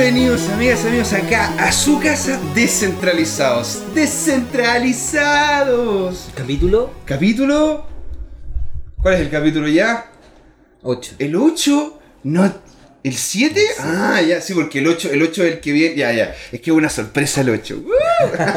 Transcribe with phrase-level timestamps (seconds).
[0.00, 3.82] Bienvenidos amigas y amigos acá a su casa descentralizados.
[3.96, 6.28] Descentralizados.
[6.36, 7.84] Capítulo Capítulo...
[9.02, 10.08] ¿Cuál es el capítulo ya?
[10.82, 11.16] 8.
[11.18, 12.00] ¿El 8?
[12.22, 12.54] No...
[13.02, 13.60] ¿El 7?
[13.80, 15.96] Ah, ya, sí, porque el 8, el 8 es el que viene.
[15.96, 16.32] Ya, ya.
[16.52, 17.82] Es que es una sorpresa el 8.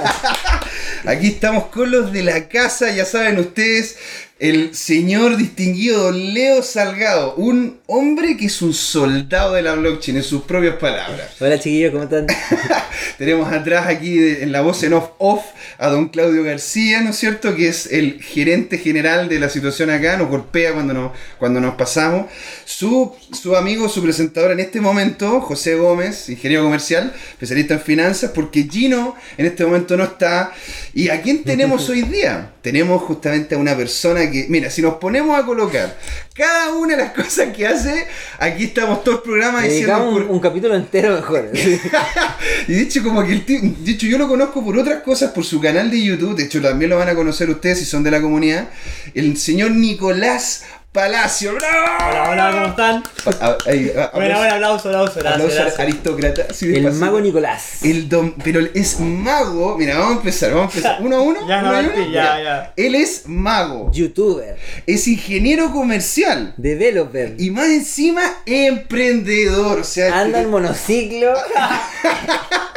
[1.07, 3.97] Aquí estamos con los de la casa, ya saben ustedes,
[4.41, 10.17] el señor distinguido Don Leo Salgado, un hombre que es un soldado de la blockchain
[10.17, 11.39] en sus propias palabras.
[11.39, 12.25] Hola chiquillos, ¿cómo están?
[13.19, 15.43] Tenemos atrás aquí de- en la voz en off off
[15.77, 17.55] a don Claudio García, ¿no es cierto?
[17.55, 21.75] Que es el gerente general de la situación acá, nos golpea cuando nos, cuando nos
[21.75, 22.25] pasamos.
[22.65, 28.31] Su, su amigo, su presentador en este momento, José Gómez, ingeniero comercial, especialista en finanzas,
[28.33, 30.51] porque Gino en este momento no está.
[30.95, 32.53] ¿Y a quién tenemos hoy día?
[32.63, 35.97] Tenemos justamente a una persona que, mira, si nos ponemos a colocar
[36.33, 38.07] cada una de las cosas que hace,
[38.39, 40.25] aquí estamos todo el programa diciendo...
[40.29, 41.51] Un capítulo entero mejor.
[42.67, 45.31] y de hecho, como que el tío, de hecho, yo lo conozco por otras cosas,
[45.31, 48.03] por su canal de YouTube, de hecho también lo van a conocer ustedes si son
[48.03, 48.69] de la comunidad,
[49.13, 51.53] el señor Nicolás Palacio.
[51.55, 51.87] ¡Bravo!
[52.09, 53.03] Hola, hola, ¿cómo están?
[53.41, 55.33] A- ahí, a- Bueno, bueno, aplauso, aplauso, gracias.
[55.35, 55.79] aplauso gracias.
[55.79, 56.47] aristócrata.
[56.59, 57.83] El mago Nicolás.
[57.83, 59.77] El don, pero es mago.
[59.77, 60.97] Mira, vamos a empezar, vamos a empezar.
[61.01, 61.47] Uno a uno.
[61.47, 61.91] Ya, uno no, uno.
[61.95, 62.73] sí, ya, ya.
[62.75, 64.57] Él es mago, Youtuber.
[64.85, 67.35] es ingeniero comercial Developer.
[67.37, 69.79] y más encima emprendedor.
[69.79, 71.33] O sea, Anda en monociclo.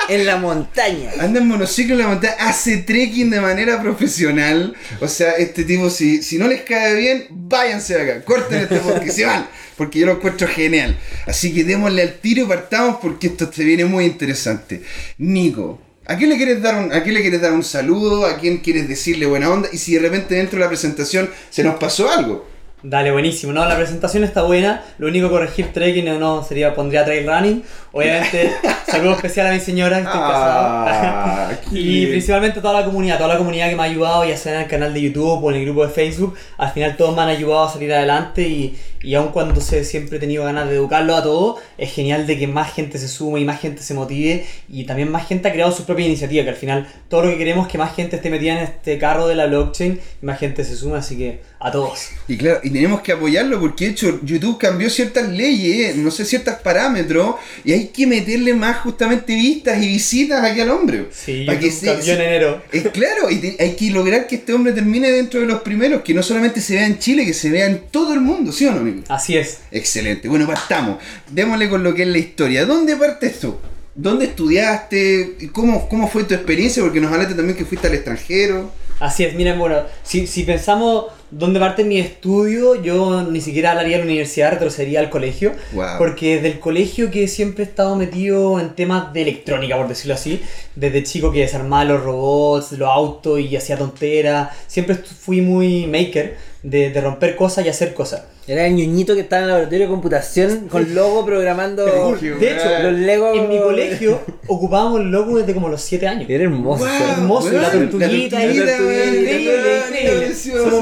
[0.09, 1.11] en la montaña.
[1.21, 4.75] Anda en monociclo en la montaña, hace trekking de manera profesional.
[5.01, 8.79] O sea, este tipo, si, si no les cae bien, váyanse de acá, corten este
[8.79, 9.47] porque se van.
[9.77, 10.97] Porque yo lo encuentro genial.
[11.27, 14.83] Así que démosle al tiro y partamos porque esto te viene muy interesante.
[15.19, 18.27] Nico, ¿a quién le quieres dar un, a quién le quieres dar un saludo?
[18.27, 19.69] ¿A quién quieres decirle buena onda?
[19.73, 22.55] Y si de repente dentro de la presentación se nos pasó algo.
[22.85, 23.51] Dale, buenísimo.
[23.55, 24.85] No, la presentación está buena.
[24.99, 27.65] Lo único corregir trekking o no sería pondría trail running.
[27.97, 28.51] Obviamente,
[28.91, 31.77] saludo especial a mi señora que estoy Ah, casado.
[31.77, 34.55] y principalmente a toda la comunidad, toda la comunidad que me ha ayudado, ya sea
[34.57, 36.35] en el canal de YouTube o en el grupo de Facebook.
[36.59, 40.17] Al final todos me han ayudado a salir adelante y, y aun cuando sé, siempre
[40.17, 43.39] he tenido ganas de educarlo a todos, es genial de que más gente se sume
[43.41, 46.51] y más gente se motive y también más gente ha creado su propia iniciativa, que
[46.51, 49.29] al final todo lo que queremos es que más gente esté metida en este carro
[49.29, 52.09] de la blockchain y más gente se sume, así que a todos.
[52.29, 56.25] Y claro, y tenemos que apoyarlo porque de hecho YouTube cambió ciertas leyes, no sé,
[56.25, 61.07] ciertos parámetros, y hay que meterle más justamente vistas y visitas aquí al hombre.
[61.13, 62.63] Sí, Para que se- en enero.
[62.73, 66.03] Es claro, y te- hay que lograr que este hombre termine dentro de los primeros,
[66.03, 68.67] que no solamente se vea en Chile, que se vea en todo el mundo, ¿sí
[68.67, 69.03] o no, amigo?
[69.09, 69.59] Así es.
[69.71, 70.29] Excelente.
[70.29, 70.99] Bueno, partamos.
[71.31, 72.65] Démosle con lo que es la historia.
[72.67, 73.57] ¿Dónde partes tú?
[73.95, 75.37] ¿Dónde estudiaste?
[75.41, 76.83] ¿Y ¿Cómo, ¿Cómo fue tu experiencia?
[76.83, 78.73] Porque nos hablaste también que fuiste al extranjero.
[79.01, 81.07] Así es, miren, bueno, si, si pensamos
[81.37, 85.53] dónde parte mi estudio, yo ni siquiera hablaría de la universidad, retrocedería al colegio.
[85.73, 85.99] Wow.
[85.99, 90.15] Porque desde el colegio que siempre he estado metido en temas de electrónica, por decirlo
[90.15, 90.41] así,
[90.77, 96.37] desde chico que desarmaba los robots, los autos y hacía tonteras, siempre fui muy maker
[96.63, 98.23] de, de romper cosas y hacer cosas.
[98.47, 102.83] Era el ñuñito que estaba en el laboratorio de computación con logo programando De hecho,
[102.83, 103.35] los Lego.
[103.35, 106.29] En mi colegio ocupábamos el logo desde como los 7 años.
[106.29, 106.85] Era hermoso.
[106.85, 106.93] Wow.
[107.17, 110.35] Hermoso, Weón, la tortuguita, la y- tortuguita, increíble,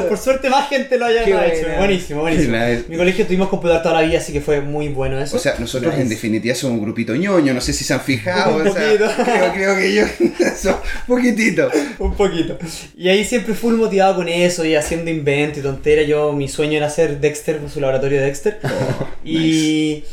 [0.08, 1.62] por suerte más gente lo haya Qué hecho.
[1.62, 1.78] buena.
[1.78, 2.56] Buenísimo, buenísimo.
[2.56, 5.36] En mi colegio tuvimos computador toda la vida, así que fue muy bueno eso.
[5.36, 8.56] O sea, nosotros en definitiva somos un grupito ñoño, no sé si se han fijado.
[8.56, 9.10] Un o sea, poquito.
[9.24, 10.02] creo, creo que yo.
[11.08, 11.70] un poquitito.
[11.98, 12.58] Un poquito.
[12.96, 16.02] Y ahí siempre full motivado con eso y haciendo invento y tontera.
[16.02, 18.60] Yo, mi sueño era ser Dexter, su laboratorio de Dexter.
[19.24, 20.04] y,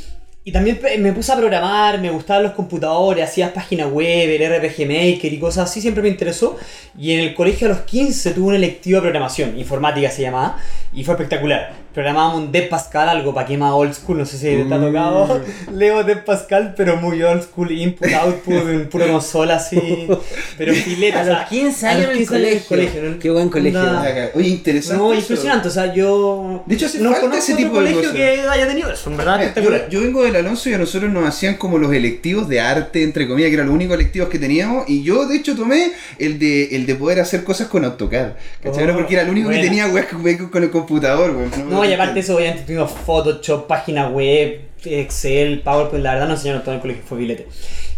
[0.43, 4.87] y también me puse a programar, me gustaban los computadores, hacía páginas web, el RPG
[4.87, 6.57] Maker y cosas así, siempre me interesó.
[6.97, 10.57] Y en el colegio a los 15 tuve un electivo de programación, informática se llamaba,
[10.93, 11.73] y fue espectacular.
[11.93, 14.77] Programábamos un Dev Pascal, algo para que más old school, no sé si te ha
[14.77, 14.85] Mm.
[14.85, 15.41] tocado.
[15.73, 20.07] Leo Dev Pascal, pero muy old school, input, output, en pura consola así.
[20.57, 21.19] Pero fileta.
[21.19, 22.67] A o sea, los 15 a años en el 15 años en el colegio.
[22.69, 23.19] colegio, ¿no?
[23.19, 23.79] Qué buen colegio.
[23.79, 24.97] Onda- Oye, interesante.
[25.03, 27.79] No, impresionante, o sea, yo De hecho, hace no falta conozco ese otro tipo de
[27.91, 28.15] colegio cosas.
[28.15, 29.89] que haya tenido eso, en verdad Mira, espectacular.
[29.89, 33.03] Yo, yo vengo del Alonso y a nosotros nos hacían como los electivos de arte,
[33.03, 34.87] entre comillas, que eran los únicos electivos que teníamos.
[34.89, 38.33] Y yo, de hecho, tomé el de, el de poder hacer cosas con AutoCAD.
[38.63, 38.89] ¿Cachai?
[38.89, 39.61] Oh, Porque era el único buena.
[39.61, 41.69] que tenía weas con, con el computador, weón.
[41.69, 46.63] No, y aparte eso, obviamente tuvimos Photoshop, página web, Excel, PowerPoint, la verdad nos enseñaron
[46.63, 47.47] todo en el colegio, fue filete.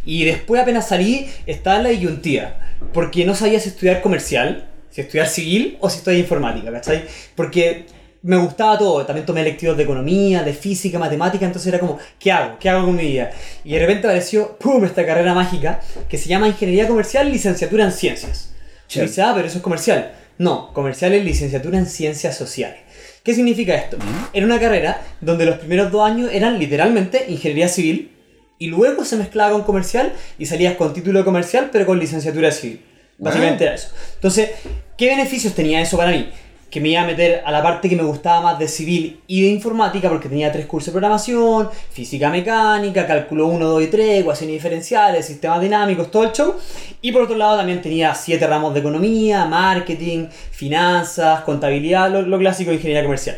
[0.05, 2.55] Y después apenas salí, estaba en la disyuntiva,
[2.93, 7.05] porque no sabía si estudiar comercial, si estudiar civil o si estudiar informática, ¿cachai?
[7.35, 7.85] Porque
[8.23, 12.31] me gustaba todo, también tomé electivos de economía, de física, matemática, entonces era como, ¿qué
[12.31, 12.57] hago?
[12.59, 13.31] ¿Qué hago con mi vida?
[13.63, 17.91] Y de repente apareció, ¡pum!, esta carrera mágica que se llama Ingeniería Comercial, Licenciatura en
[17.91, 18.53] Ciencias.
[18.85, 19.09] Y Chévere.
[19.09, 20.11] dice, ah, pero eso es comercial.
[20.41, 22.79] No, comercial es licenciatura en Ciencias Sociales.
[23.23, 23.97] ¿Qué significa esto?
[24.33, 28.09] Era una carrera donde los primeros dos años eran literalmente ingeniería civil
[28.57, 32.49] y luego se mezclaba con comercial y salías con título de comercial pero con licenciatura
[32.49, 32.81] civil.
[33.19, 33.89] Básicamente era eso.
[34.15, 34.49] Entonces,
[34.97, 36.31] ¿qué beneficios tenía eso para mí?
[36.71, 39.43] Que me iba a meter a la parte que me gustaba más de civil y
[39.43, 44.21] de informática porque tenía tres cursos de programación, física mecánica, cálculo 1, 2 y 3,
[44.21, 46.55] ecuaciones diferenciales, sistemas dinámicos, todo el show.
[47.01, 52.71] Y por otro lado también tenía siete ramos de economía, marketing, finanzas, contabilidad, lo, clásico
[52.71, 53.37] de ingeniería comercial.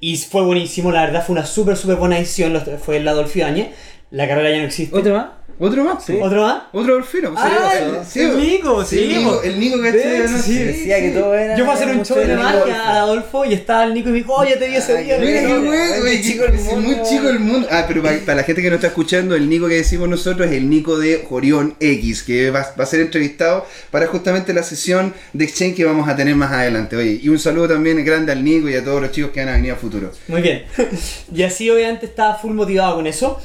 [0.00, 3.68] Y fue buenísimo, la verdad fue una súper, súper buena edición, fue el Adolfo Áñez.
[4.12, 4.94] La carrera ya no existe.
[4.96, 5.26] ¿Otro más?
[5.58, 6.04] ¿Otro más?
[6.04, 6.12] po?
[6.24, 6.62] ¿Otro más?
[6.72, 7.34] Otro Orfino.
[7.36, 7.72] Ah,
[8.14, 10.16] el Nico, sí, El Nico, el Nico De ¿cachai?
[10.22, 10.38] hecho, ¿no?
[10.42, 11.56] sí, Decía que todo era.
[11.56, 14.08] Yo fui a hacer un show de de magia a Adolfo y estaba el Nico
[14.08, 15.18] y me dijo, oye, te vi ese día.
[15.18, 16.80] Mira qué güey, chico que- el es mundo.
[16.88, 17.68] muy chico el mundo.
[17.70, 20.48] Ah, pero para, para la gente que no está escuchando, el Nico que decimos nosotros
[20.48, 24.64] es el Nico de Jorión X, que va, va a ser entrevistado para justamente la
[24.64, 26.96] sesión de Exchange que vamos a tener más adelante.
[26.96, 29.50] Oye, y un saludo también grande al Nico y a todos los chicos que van
[29.50, 30.10] a venir a futuro.
[30.28, 30.64] Muy bien.
[31.34, 33.38] Y así obviamente estaba full motivado con eso.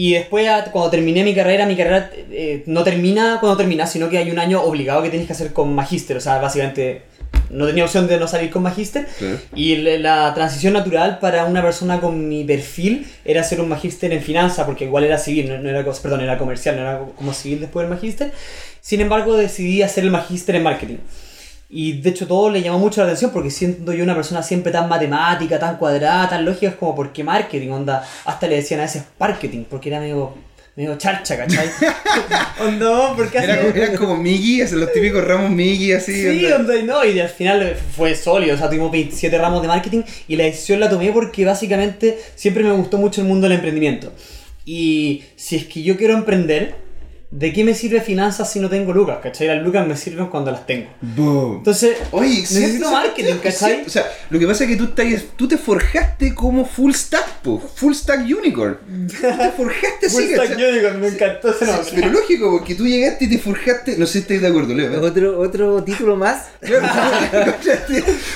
[0.00, 4.18] Y después, cuando terminé mi carrera, mi carrera eh, no termina cuando termina, sino que
[4.18, 6.16] hay un año obligado que tienes que hacer con magíster.
[6.16, 7.02] O sea, básicamente
[7.50, 9.08] no tenía opción de no salir con magíster.
[9.18, 9.38] Claro.
[9.56, 14.22] Y la transición natural para una persona con mi perfil era hacer un magíster en
[14.22, 17.58] finanzas, porque igual era civil, no, no era, perdón, era comercial, no era como civil
[17.58, 18.30] después del magíster.
[18.80, 20.98] Sin embargo, decidí hacer el magíster en marketing.
[21.70, 24.72] Y de hecho todo le llamó mucho la atención porque siendo yo una persona siempre
[24.72, 27.68] tan matemática, tan cuadrada, tan lógica, es como, ¿por qué marketing?
[27.70, 30.32] Onda, hasta le decían a veces marketing, porque era medio,
[30.76, 31.68] medio charcha, ¿cachai?
[32.66, 36.14] onda, porque Era, como- eran como Miggy, así, los típicos ramos Miggy así.
[36.14, 36.56] Sí, onda.
[36.56, 40.02] onda, y no, y al final fue sólido, o sea, tuvimos 27 ramos de marketing
[40.26, 44.10] y la decisión la tomé porque básicamente siempre me gustó mucho el mundo del emprendimiento.
[44.64, 46.87] Y si es que yo quiero emprender,
[47.30, 49.18] ¿de qué me sirve finanzas si no tengo lucas?
[49.22, 49.46] ¿Cachai?
[49.48, 50.88] Las lucas me sirven cuando las tengo.
[51.00, 51.58] Boom.
[51.58, 52.90] Entonces, Oye, necesito ¿cierto?
[52.90, 53.34] marketing.
[53.42, 53.84] ¿cachai?
[53.86, 57.40] O sea, lo que pasa es que tú, estás, tú te forjaste como full stack,
[57.42, 58.78] po, full stack unicorn.
[59.08, 60.70] Tú te forjaste así, Full Stack ¿cachai?
[60.72, 61.90] Unicorn, me encantó ese nombre.
[61.94, 63.96] Pero lógico, porque tú llegaste y te forjaste.
[63.98, 64.92] No sé si estás de acuerdo, Leo.
[64.92, 64.96] ¿eh?
[64.98, 66.44] Otro, otro título más.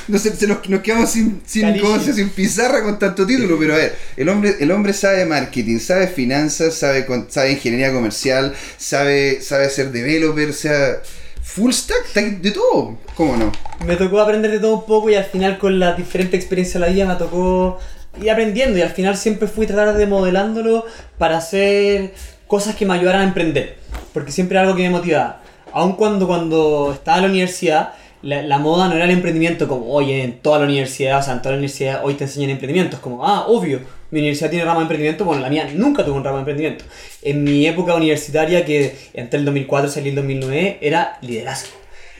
[0.09, 1.87] No sé, se nos, nos quedamos sin, sin, Calicio.
[1.87, 2.19] ¿cómo se dice?
[2.23, 6.07] sin pizarra con tanto título, pero a ver, el hombre, el hombre sabe marketing, sabe
[6.09, 11.01] finanzas, sabe, con- sabe ingeniería comercial, sabe, sabe ser developer, o sea,
[11.41, 13.53] full stack, de todo, ¿cómo no?
[13.87, 16.87] Me tocó aprender de todo un poco y al final con la diferente experiencia de
[16.87, 17.79] la vida me tocó
[18.21, 20.85] ir aprendiendo y al final siempre fui tratar de modelándolo
[21.17, 22.13] para hacer
[22.47, 23.79] cosas que me ayudaran a emprender,
[24.13, 25.41] porque siempre era algo que me motivaba.
[25.73, 29.93] Aun cuando cuando estaba en la universidad, la, la moda no era el emprendimiento como,
[29.93, 33.01] oye, en toda la universidad, o sea, en toda la universidad hoy te enseñan emprendimientos,
[33.01, 33.81] como, ah, obvio,
[34.13, 36.85] mi universidad tiene ramo de emprendimiento, bueno, la mía nunca tuvo un ramo de emprendimiento.
[37.23, 41.71] En mi época universitaria, que entre el 2004 y el 2009, era liderazgo.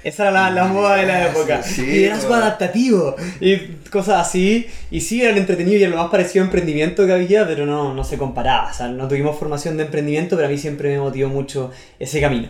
[0.03, 1.63] Esa era la, la moda de la época.
[1.63, 2.45] Sí, liderazgo bueno.
[2.45, 3.57] adaptativo y
[3.91, 4.67] cosas así.
[4.91, 7.95] Y sí, era entretenido y era lo más parecido a emprendimiento que había, pero no,
[7.95, 8.71] no se comparaba.
[8.71, 12.23] O sea, no tuvimos formación de emprendimiento, pero a mí siempre me motivó mucho ese
[12.23, 12.49] camino.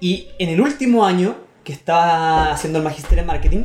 [0.00, 3.64] Y en el último año que estaba haciendo el magister en marketing,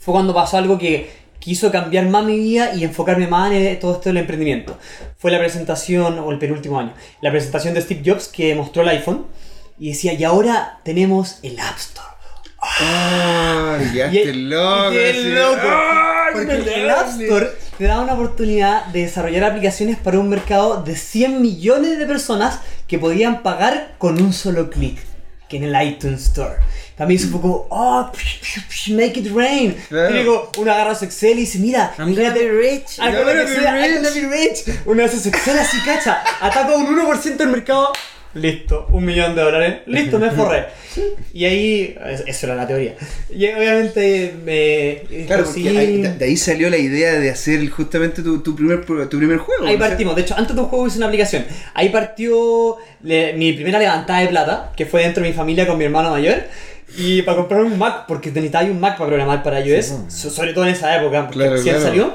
[0.00, 3.94] fue cuando pasó algo que quiso cambiar más mi vida y enfocarme más en todo
[3.94, 4.78] esto del emprendimiento.
[5.18, 6.92] Fue la presentación, o el penúltimo año,
[7.22, 9.26] la presentación de Steve Jobs que mostró el iPhone
[9.78, 12.06] y decía, y ahora tenemos el App Store.
[12.62, 14.90] Ah, ya Y- este loco.
[14.90, 15.60] qué loco.
[15.64, 17.08] ¡ah, Porque qué el App!
[17.20, 17.48] Store
[17.78, 22.60] te da una oportunidad de desarrollar aplicaciones para un mercado de 100 millones de personas
[22.86, 24.98] que podían pagar con un solo clic,
[25.48, 26.56] que en el iTunes Store.
[27.00, 29.74] También como, oh, psh, psh, psh, make it rain.
[29.88, 30.14] Claro.
[30.14, 32.98] Y digo, uno agarra su Excel y dice, mira, I'm gonna be rich.
[32.98, 33.64] I'm gonna gonna be rich.
[33.64, 33.94] I'm rich.
[33.94, 34.64] gonna be rich.
[34.84, 36.22] Uno hace su Excel así, cacha.
[36.42, 37.90] Ataca un 1% del mercado.
[38.34, 39.76] Listo, un millón de dólares.
[39.86, 40.66] Listo, me forré.
[41.32, 42.94] Y ahí, es- eso era la teoría.
[43.28, 45.24] Y obviamente me.
[45.26, 49.18] Claro, conseguí- ahí- de ahí salió la idea de hacer justamente tu, tu primer, tu
[49.18, 49.66] primer juego.
[49.66, 50.14] Ahí partimos.
[50.14, 51.44] De hecho, antes de un juego hice una aplicación.
[51.74, 55.76] Ahí partió le- mi primera levantada de plata, que fue dentro de mi familia con
[55.78, 56.44] mi hermano mayor.
[56.96, 60.30] Y para comprar un Mac, porque necesitaba un Mac para programar para iOS, Sí, so-
[60.30, 61.88] sobre todo en esa época, porque Claro, recién claro.
[61.90, 62.14] salió.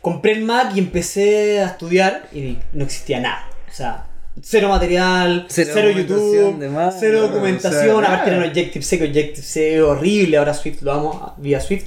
[0.00, 3.48] Compré el Mac y empecé a estudiar y no existía nada.
[3.70, 4.06] O sea,
[4.42, 7.96] cero material, Cero cero, YouTube, más, cero no, documentación.
[7.96, 8.36] o sea, aparte nada.
[8.36, 10.36] era un Objective-C, que Objective-C horrible.
[10.36, 11.84] Ahora Swift lo amo, vía Swift.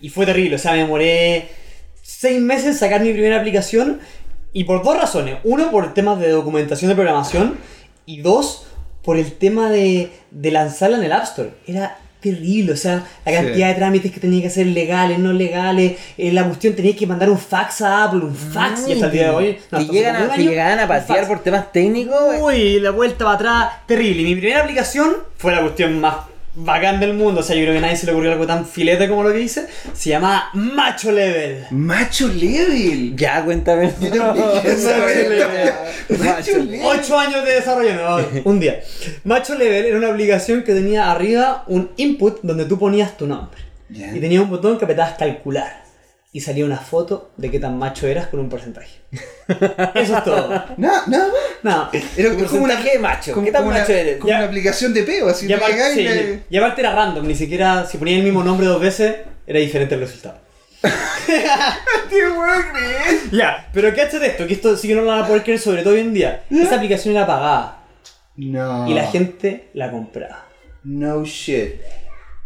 [0.00, 0.56] Y fue terrible.
[0.56, 1.48] O sea, me demoré
[2.02, 4.00] seis meses en sacar mi primera aplicación
[4.52, 5.38] y por dos razones.
[5.44, 7.56] Uno, por temas de documentación de programación
[8.04, 8.66] y dos,
[9.04, 11.50] por el tema de, de lanzarla en el App Store.
[11.66, 13.36] Era terrible, o sea, la Sí.
[13.36, 17.06] cantidad de trámites que tenía que hacer legales, no legales, eh, la cuestión tenía que
[17.06, 19.58] mandar un fax a Apple, un fax, y hasta el día de hoy...
[19.72, 21.26] no, que, llegan a, año, llegaban a fax.
[21.26, 22.36] por temas técnicos.
[22.40, 24.22] Uy, la vuelta para atrás, terrible.
[24.22, 26.14] Y mi primera aplicación fue la cuestión más
[26.54, 28.66] bacán del mundo, o sea, yo creo que a nadie se le ocurrió algo tan
[28.66, 31.64] filete como lo que hice, se llama Macho Level.
[31.70, 33.16] Macho Level.
[33.16, 33.92] Ya, cuéntame.
[34.00, 34.34] Yo.
[36.18, 36.80] Macho Level.
[36.84, 38.18] Ocho años de desarrollo, no,
[38.50, 38.80] un día.
[39.24, 43.60] Macho Level era una aplicación que tenía arriba un input donde tú ponías tu nombre.
[43.90, 45.81] Y tenía un botón que apretabas calcular.
[46.34, 49.00] Y salía una foto de qué tan macho eras con un porcentaje.
[49.94, 50.48] Eso es todo.
[50.78, 51.34] Nada, nada más.
[51.62, 51.90] No.
[52.16, 53.32] Era como una, Porcentaje de macho.
[53.34, 54.16] como, ¿Qué tan como macho una, eres?
[54.16, 54.36] como Ya.
[54.38, 57.34] una aplicación de peo, así Y te aparte, sí, le- y aparte era random, ni
[57.34, 60.40] siquiera si ponía el mismo nombre dos veces era diferente el resultado.
[63.30, 65.82] Ya, pero cáchate esto, que esto sí que no lo van a poder creer, sobre
[65.82, 66.44] todo hoy en día.
[66.50, 67.82] Esa aplicación era pagada
[68.36, 68.88] No.
[68.88, 70.46] y la gente la compraba.
[70.84, 71.74] No shit.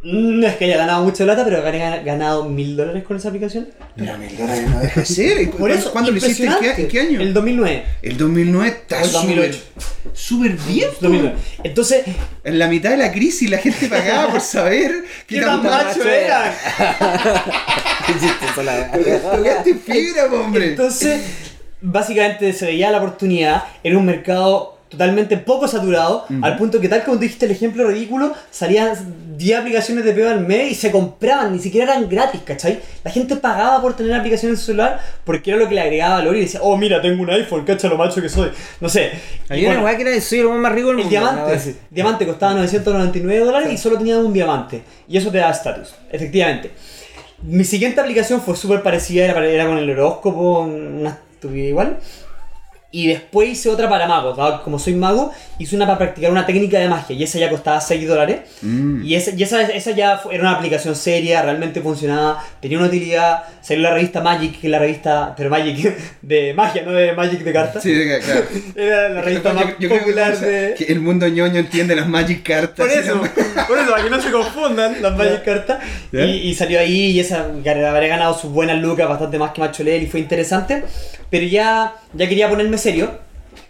[0.02, 3.68] No es que haya ganado mucha plata, pero haya ganado mil dólares con esa aplicación.
[3.96, 5.50] Pero mil dólares no deja de ser.
[5.50, 6.44] Por eso, ¿Cuándo lo hiciste?
[6.46, 7.20] ¿En qué, en qué año?
[7.20, 7.84] El 2009.
[8.02, 9.58] El 2009 está El 2008.
[10.12, 10.90] súper bien.
[10.90, 10.96] po.
[11.00, 11.36] 2009.
[11.64, 12.04] Entonces,
[12.44, 16.08] En la mitad de la crisis la gente pagaba por saber qué, ¿qué tan macho
[16.08, 16.54] era.
[18.54, 20.68] Tocaste fibra, hombre.
[20.68, 21.20] Entonces,
[21.80, 27.02] básicamente se veía la oportunidad, era un mercado totalmente poco saturado, al punto que tal
[27.04, 28.94] como tú dijiste el ejemplo ridículo, salían
[29.36, 32.80] 10 aplicaciones de peo al mes y se compraban, ni siquiera eran gratis, ¿cachai?
[33.02, 36.16] La gente pagaba por tener aplicaciones en su celular porque era lo que le agregaba
[36.16, 38.50] valor y decía, oh mira, tengo un iPhone, cacha lo macho que soy.
[38.80, 39.10] No sé.
[39.50, 41.10] Y Había una bueno, que era soy el más rico del el mundo.
[41.10, 41.76] diamante, weá así.
[41.90, 44.82] diamante costaba 999 dólares y solo tenía un diamante.
[45.08, 46.70] Y eso te da estatus, efectivamente.
[47.42, 51.98] Mi siguiente aplicación fue súper parecida, era, era con el horóscopo, una estupidez igual.
[52.92, 56.46] Y después hice otra para magos, que como soy mago, hice una para practicar una
[56.46, 58.40] técnica de magia y esa ya costaba 6 dólares.
[58.62, 59.04] Mm.
[59.04, 63.42] Y, esa, y esa, esa ya era una aplicación seria, realmente funcionaba, tenía una utilidad.
[63.60, 67.40] Salió la revista Magic, que es la revista, pero Magic de magia, no de Magic
[67.40, 67.82] de cartas.
[67.82, 67.92] Sí,
[68.24, 68.44] claro.
[68.76, 70.74] Era la revista Yo- más yo creo que popular cosa- de...
[70.78, 72.86] que el mundo ñoño entiende las Magic cartas.
[72.86, 73.20] Por eso,
[73.68, 75.78] por eso, para que no se confundan las Magic cartas.
[76.12, 79.82] Y, y salió ahí y esa habré ganado sus buenas lucas, bastante más que Macho
[79.82, 80.84] Level y fue interesante.
[81.28, 83.26] Pero ya, ya quería ponerme serio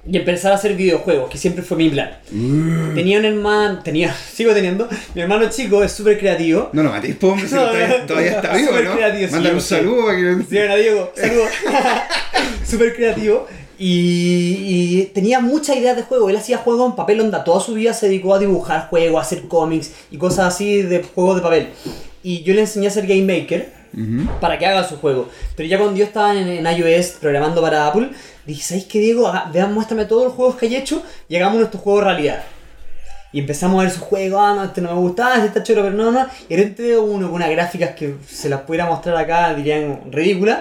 [0.08, 2.10] y empezar a hacer videojuegos, que siempre fue mi plan.
[2.30, 2.94] Mm.
[2.94, 6.70] Tenía un hermano, tenía, sigo teniendo, mi hermano chico es súper creativo.
[6.72, 8.94] No, no, po, hombre, si No, todavía, no, todavía está vivo, súper ¿no?
[8.94, 9.76] creativo, sí, Mándale un yo sé.
[9.76, 10.22] saludo para que...
[10.48, 11.48] Sí, bueno, Diego, saludos.
[12.68, 13.46] Súper creativo.
[13.78, 14.56] Y,
[15.02, 16.30] y tenía muchas ideas de juego.
[16.30, 17.44] Él hacía juegos en papel, onda.
[17.44, 21.02] Toda su vida se dedicó a dibujar juegos, a hacer cómics y cosas así de
[21.02, 21.68] juegos de papel.
[22.22, 23.72] Y yo le enseñé a hacer Game Maker
[24.40, 25.28] Para que haga su juego.
[25.56, 28.10] Pero ya cuando yo estaba en, en iOS programando para Apple,
[28.46, 29.26] dije, ¿sabéis qué, Diego?
[29.28, 32.42] Haga- vean, muéstrame todos los juegos que hay hecho y hagamos nuestro juego realidad.
[33.32, 35.82] Y empezamos a ver sus juegos, ah, no, este no me gustaba, este está choro,
[35.82, 36.26] pero no, no.
[36.48, 40.00] Y de repente veo uno con unas gráficas que se las pudiera mostrar acá, dirían
[40.12, 40.60] ridículas,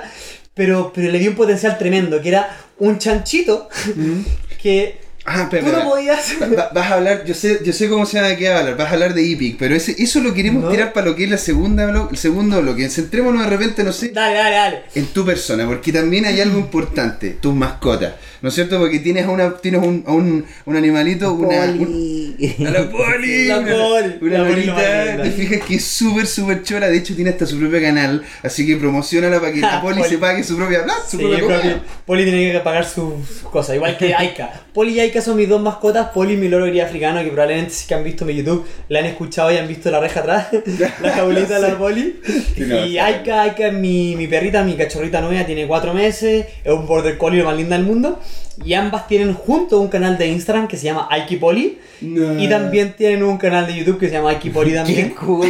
[0.53, 2.49] pero, pero le dio un potencial tremendo, que era
[2.79, 3.69] un chanchito
[4.61, 6.36] que Ah, pero, tú no podías...
[6.41, 8.60] Va- Vas a hablar, yo sé, yo sé cómo se llama de qué vas a
[8.60, 10.70] hablar, vas a hablar de Epic, pero ese, eso lo queremos No.
[10.70, 12.88] tirar para lo que es la segunda blo- el segundo bloque.
[12.89, 14.84] Centrémonos de repente, no sé, Dale, dale, dale.
[14.94, 18.13] en tu persona, porque también hay algo importante, tus mascotas,
[18.45, 18.77] ¿no es cierto?
[18.77, 22.55] Porque tienes a una, tienes un, a un, un animalito, una, un- Poli.
[22.63, 26.87] a la poli, La una, Poli, una bolita, te fijas que es súper, súper chora,
[26.87, 30.09] de hecho tiene hasta su propio canal, así que promocionala para que la poli, Poli.
[30.11, 31.81] se pague su propia plata, su Sí, propia.
[32.05, 33.13] Poli, tiene que pagar sus
[33.51, 34.61] cosas, igual que Aika.
[34.75, 36.09] Poli y Aika son mis dos mascotas.
[36.09, 38.99] Poli y mi loro gris africano, que probablemente si que han visto mi YouTube, la
[38.99, 40.47] han escuchado y han visto la reja atrás,
[41.01, 42.19] la jaulita de la Poli.
[42.55, 46.45] Sí, no, y Aika, Aika es mi, mi perrita, mi cachorrita nueva, tiene cuatro meses,
[46.63, 48.21] es un border collie lo más linda del mundo.
[48.63, 51.77] Y ambas tienen junto un canal de Instagram que se llama Aiki Poli.
[51.99, 52.39] No.
[52.41, 55.09] Y también tienen un canal de YouTube que se llama Aiki Poli Qué también.
[55.11, 55.47] cool.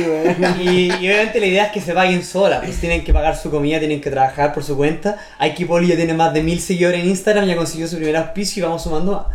[0.59, 3.51] Y, y obviamente la idea es que se paguen solas, pues tienen que pagar su
[3.51, 5.17] comida, tienen que trabajar por su cuenta.
[5.37, 8.61] Aiki Poli ya tiene más de mil seguidores en Instagram, ya consiguió su primer auspicio
[8.61, 9.25] y vamos sumando más.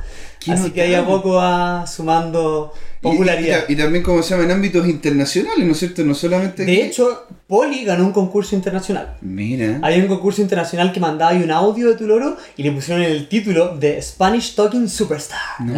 [0.48, 3.64] Así que ahí a poco va sumando popularidad.
[3.68, 6.02] Y, y también, como se llama, en ámbitos internacionales, ¿no es cierto?
[6.04, 6.64] No solamente.
[6.64, 9.16] De hecho, Poli ganó un concurso internacional.
[9.20, 9.80] Mira.
[9.82, 13.02] Hay un concurso internacional que mandaba ahí un audio de tu loro y le pusieron
[13.02, 15.38] el título de Spanish Talking Superstar.
[15.60, 15.74] No,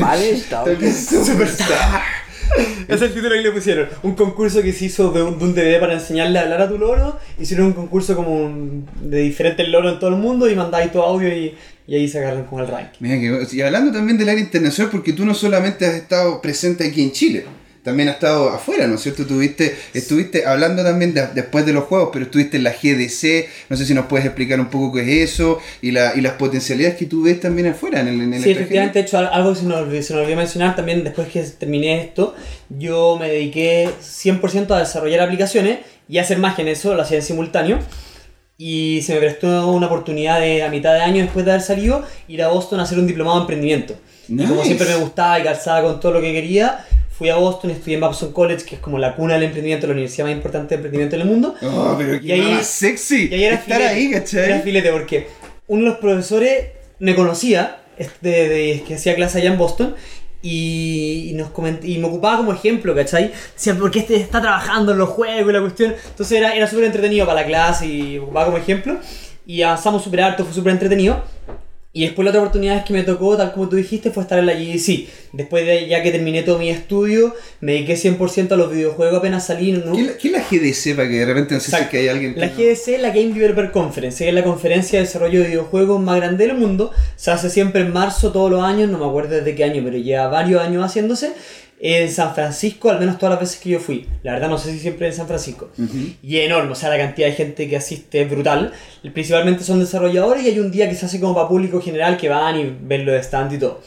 [0.00, 0.64] Vale, está.
[0.64, 2.02] Superstar.
[2.88, 3.88] Es el título que le pusieron.
[4.02, 6.68] Un concurso que se hizo de un, de un DVD para enseñarle a hablar a
[6.68, 7.18] tu loro.
[7.40, 11.00] Hicieron un concurso como un- de diferentes loros en todo el mundo y mandáis tu
[11.00, 11.54] audio y,
[11.86, 12.98] y ahí se agarran con el ranking.
[13.00, 16.86] Mira que, y hablando también del área internacional, porque tú no solamente has estado presente
[16.86, 17.44] aquí en Chile,
[17.82, 19.26] también has estado afuera, ¿no es cierto?
[19.26, 23.76] Tuviste, estuviste hablando también de- después de los juegos, pero estuviste en la GDC, no
[23.76, 26.96] sé si nos puedes explicar un poco qué es eso y, la, y las potencialidades
[26.96, 29.52] que tú ves también afuera en el, en el Sí, efectivamente, de hecho, al- algo
[29.52, 32.34] que se nos, olvidó, se nos olvidó mencionar también después que terminé esto,
[32.68, 37.16] yo me dediqué 100% a desarrollar aplicaciones y a hacer magia en eso, lo hacía
[37.18, 37.78] en simultáneo.
[38.58, 42.04] Y se me prestó una oportunidad de a mitad de año después de haber salido
[42.28, 43.94] ir a Boston a hacer un diplomado de emprendimiento.
[44.28, 44.66] Y como Nice.
[44.66, 46.84] siempre me gustaba y calzaba con todo lo que quería,
[47.22, 49.92] fui a Boston, estudié en Babson College, que es como la cuna del emprendimiento, la
[49.92, 51.54] universidad más importante de emprendimiento en el mundo.
[51.62, 53.28] Oh, pero Y ahí- sexy.
[53.30, 54.44] Y ahí era estar filete, ahí, ¿cachai?
[54.44, 55.28] Era filete porque
[55.68, 56.66] uno de los profesores
[56.98, 59.94] me conocía, este, de, de- que hacía clase allá en Boston,
[60.42, 63.30] y, y nos coment- y me ocupaba como ejemplo, ¿cachai?
[63.54, 65.94] Decía, porque este está trabajando en los juegos y la cuestión.
[66.10, 68.96] Entonces era, era súper entretenido para la clase y me ocupaba como ejemplo.
[69.46, 71.22] Y avanzamos súper harto, fue súper entretenido.
[71.94, 74.46] Y después la otra oportunidad que me tocó, tal como tú dijiste, fue estar en
[74.46, 75.08] la GDC.
[75.32, 79.46] Después de ya que terminé todo mi estudio, me dediqué 100% a los videojuegos apenas
[79.46, 79.72] salí.
[79.72, 79.92] ¿no?
[79.92, 81.88] ¿Qué, es la- qué es la GDC para que de repente no sé si es
[81.88, 85.04] que hay alguien que La no- GDC, la Game Developer Conference, es la conferencia de
[85.04, 86.92] desarrollo de videojuegos más grande del mundo.
[87.16, 89.98] Se hace siempre en marzo todos los años, no me acuerdo desde qué año, pero
[89.98, 91.32] lleva varios años haciéndose.
[91.84, 94.06] En San Francisco, al menos todas las veces que yo fui.
[94.22, 95.68] La verdad no sé si siempre en San Francisco.
[96.22, 98.72] Y enorme, o sea, la cantidad de gente que asiste es brutal.
[99.12, 102.28] Principalmente son desarrolladores y hay un día que se hace como para público general que
[102.28, 103.80] van y ven los stands y todo.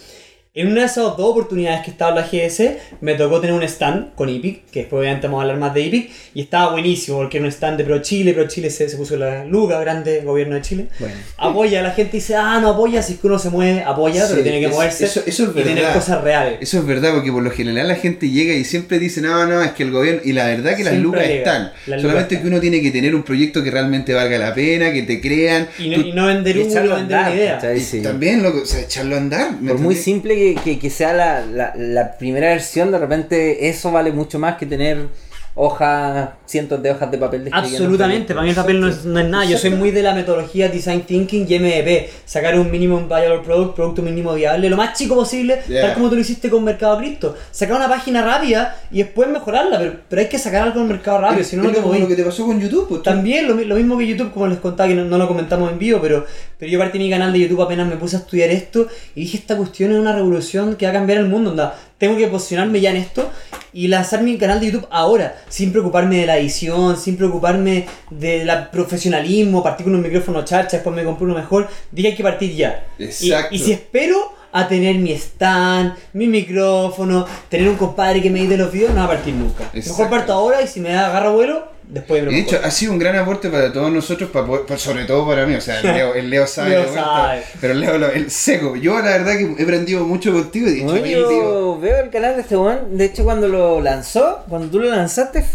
[0.57, 3.63] En una de esas dos oportunidades que estaba en la GS, me tocó tener un
[3.63, 7.17] stand con Epic, que después obviamente vamos a hablar más de Epic, y estaba buenísimo,
[7.17, 10.21] porque era un stand de Pro Chile, Pro Chile se, se puso la luga grande,
[10.21, 10.88] gobierno de Chile.
[10.97, 11.13] Bueno.
[11.35, 14.38] Apoya, la gente dice, ah, no apoya, si es que uno se mueve, apoya, pero
[14.38, 15.93] Sí, tiene que es- moverse eso- eso es y tener verdad.
[15.93, 16.59] cosas reales.
[16.62, 19.62] Eso es verdad, porque por lo general la gente llega y siempre dice, no, no,
[19.62, 20.21] es que el gobierno...
[20.24, 21.35] Y la verdad que las Siempre lucas llega.
[21.39, 21.62] están.
[21.63, 22.41] Las lucas Solamente están.
[22.43, 25.67] que uno tiene que tener un proyecto que realmente valga la pena, que te crean.
[25.79, 28.01] Y no, Tú- y no vender echarlo no a vender andar, una idea.
[28.03, 29.51] También, loco, o sea, echarlo a andar.
[29.59, 33.68] ¿me Por muy simple que, que- que sea la, la- la primera versión, de repente
[33.70, 35.08] eso vale mucho más que tener
[35.58, 39.18] hojas, cientos de hojas de papel describiendo Absolutamente, para mí el papel no es, no
[39.22, 39.46] es nada.
[39.46, 42.10] Yo soy muy de la metodología Design Thinking y MVP.
[42.25, 45.82] Sacar un minimum viable product, producto mínimo viable, lo más chico posible, Yeah.
[45.82, 47.38] tal como tú lo hiciste con Mercado Cripto.
[47.52, 51.20] Sacar una página rápida y después mejorarla, pero, pero hay que sacar algo en Mercado
[51.22, 52.04] rápido, si no, no Es te como movís.
[52.04, 52.90] lo que te pasó con YouTube.
[52.90, 55.25] Pues, También lo, mi- lo mismo que YouTube, como les contaba, que no, no lo
[55.28, 56.25] comentamos en vivo, pero,
[56.57, 59.38] pero yo partí mi canal de YouTube apenas me puse a estudiar esto y dije,
[59.38, 61.77] esta cuestión es una revolución que va a cambiar el mundo, onda.
[61.97, 63.29] Tengo que posicionarme ya en esto
[63.71, 68.50] y lanzar mi canal de YouTube ahora, sin preocuparme de la edición, sin preocuparme del
[68.71, 72.55] profesionalismo, partí con un micrófono charcha, después me compré uno mejor, dije hay que partir
[72.55, 72.85] ya.
[72.98, 73.53] Y- Exacto.
[73.55, 78.57] Y, si espero a tener mi stand, mi micrófono, tener un compadre que me edite
[78.57, 79.70] los videos, no va a partir nunca.
[79.74, 82.94] Mejor parto ahora y si me da agarra vuelo, después me de hecho, ha sido
[82.94, 85.55] un gran aporte para todos nosotros, para poder- para- sobre todo para mí.
[85.55, 86.70] O sea, el Leo, el Leo sabe.
[86.70, 87.35] Leo vuelta.
[87.59, 88.75] Pero el Leo, lo- el seco.
[88.75, 90.68] Yo, la verdad, que he aprendido mucho contigo.
[90.70, 92.98] Y metido- yo veo el canal de este weón.
[92.98, 95.46] De hecho, cuando lo lanzó, cuando tú lo lanzaste,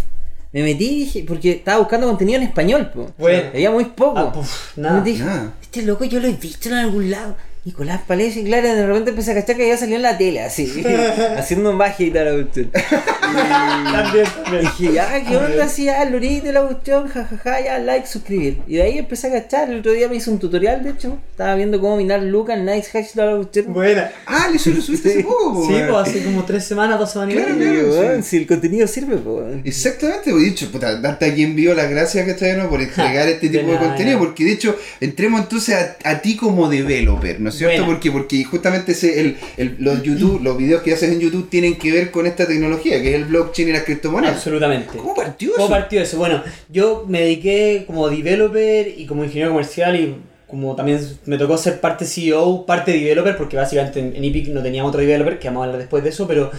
[0.53, 3.07] me metí y dije, porque estaba buscando contenido en español, po.
[3.19, 3.49] Bueno.
[3.55, 4.19] Había muy poco.
[4.19, 5.01] Ah, puf, nada.
[5.01, 5.53] dije, Nada.
[5.63, 7.35] este loco yo lo he visto en algún lado.
[7.65, 10.41] Nicolás Palacio, y claro, de repente empecé a cachar que había salido en la tele,
[10.41, 10.83] así,
[11.37, 12.71] haciendo magia y tal la cuestión.
[13.31, 14.65] También, también.
[14.65, 15.65] Y dije, ya, ¿qué onda?
[15.65, 18.59] Así, ya, el lorito de la cuestión, jajaja, ya, like, suscribir.
[18.67, 19.71] Y de ahí empecé a cachar.
[19.71, 21.19] El otro día me hice un tutorial, de hecho.
[21.31, 23.73] Estaba viendo cómo minar Lucas, Nice Hash y toda la cuestión.
[23.73, 24.11] Buena.
[24.27, 27.35] Ah, eso lo subiste hace poco, po, Sí, pues hace como tres semanas, dos semanas
[27.35, 27.83] y Claro, media.
[27.85, 28.19] claro.
[28.19, 28.29] Y, sí.
[28.31, 29.45] si el contenido sirve, pues.
[29.65, 33.59] Exactamente, pues dicho, puta, darte aquí envío las gracias que está por entregar este de
[33.59, 34.25] tipo de nada, contenido, ya.
[34.25, 37.77] porque de hecho, entremos entonces a, a ti como developer, ¿no es cierto?
[37.85, 37.93] Buena.
[37.93, 41.77] Porque, porque justamente ese, el, el- los YouTube, los videos que haces en YouTube tienen
[41.77, 44.37] que ver con esta tecnología, que es el blockchain y las criptomonedas.
[44.37, 44.97] Absolutamente.
[44.99, 45.71] ¿Cómo partió ¿Cómo eso?
[45.75, 46.17] partió eso?
[46.19, 51.57] Bueno, yo me dediqué como developer y como ingeniero comercial y como también me tocó
[51.57, 55.47] ser parte CEO, parte developer, porque básicamente en, en Epic no teníamos otro developer, que
[55.49, 56.51] vamos a hablar después de eso, pero,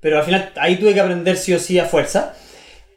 [0.00, 2.34] pero al final ahí tuve que aprender sí o sí a fuerza.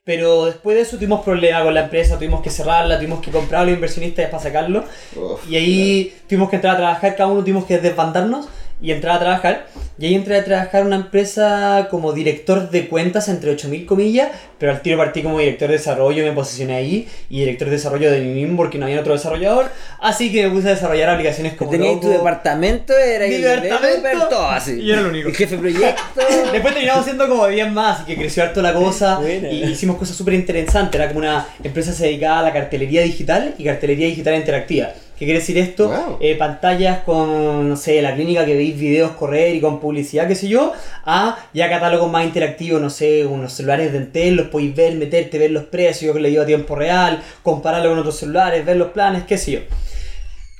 [0.04, 3.62] Pero después de eso tuvimos problemas con la empresa, tuvimos que cerrarla, tuvimos que comprar
[3.62, 4.84] a los inversionistas para sacarlo.
[5.16, 8.48] Uf, Y ahí tuvimos que entrar a trabajar, cada uno tuvimos que desbandarnos
[8.82, 9.68] y entrar a trabajar.
[10.00, 14.30] Y ahí entré a trabajar en una empresa como director de cuentas, entre 8.000 comillas,
[14.58, 18.12] pero al tiro partí como director de desarrollo, me posicioné ahí, y director de desarrollo
[18.12, 19.70] de mí mismo porque no había otro desarrollador.
[20.00, 24.48] Así que me puse a desarrollar aplicaciones como Tenías tu departamento, era Mi departamento, todo
[24.48, 24.80] así.
[24.80, 25.30] y yo era el único.
[25.30, 26.02] El jefe proyecto.
[26.52, 29.16] Después terminamos siendo como 10 más, así que creció harto la cosa.
[29.22, 29.50] Buena.
[29.50, 31.00] Y hicimos cosas súper interesantes.
[31.00, 34.90] Era como una empresa que se dedicaba a la cartelería digital y cartelería digital interactiva.
[35.22, 35.88] ¿Qué quiere decir esto?
[35.88, 36.18] Wow.
[36.20, 40.34] Eh, pantallas con, no sé, la clínica que veis videos correr y con publicidad, qué
[40.34, 40.74] sé yo,
[41.06, 45.38] a ya catálogos más interactivos, no sé, unos celulares de Entel, los podéis ver, meterte,
[45.38, 48.94] ver los precios, que le digo a tiempo real, compararlo con otros celulares, ver los
[48.94, 49.60] planes, qué sé yo.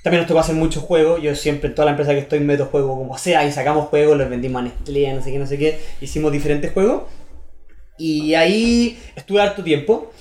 [0.04, 1.20] También nos tocó hacer muchos juegos.
[1.24, 4.16] Yo siempre, en toda la empresa que estoy, meto juegos como sea y sacamos juegos,
[4.16, 5.80] los vendimos a Nestlé, no sé qué, no sé qué.
[6.02, 7.06] Hicimos diferentes juegos.
[7.98, 10.12] Y ahí estuve harto tiempo.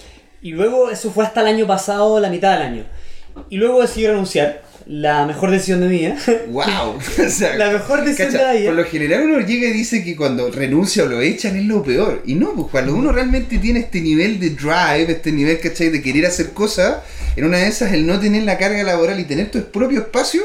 [0.41, 3.00] Y luego, eso fue hasta el año pasado, la mitad del año.
[3.49, 4.63] Y luego decidí renunciar.
[4.87, 6.17] La mejor decisión de mi vida.
[6.49, 6.99] ¡Wow!
[7.27, 8.71] O sea, La mejor decisión cacha, de la vida.
[8.71, 11.83] Por lo general uno llega y dice que cuando renuncia o lo echan es lo
[11.83, 12.23] peor.
[12.27, 15.91] Y no, pues cuando uno realmente tiene este nivel de drive, este nivel, ¿cachai?
[15.91, 16.99] De querer hacer cosas,
[17.37, 20.43] en una de esas el no tener la carga laboral y tener tu propio espacio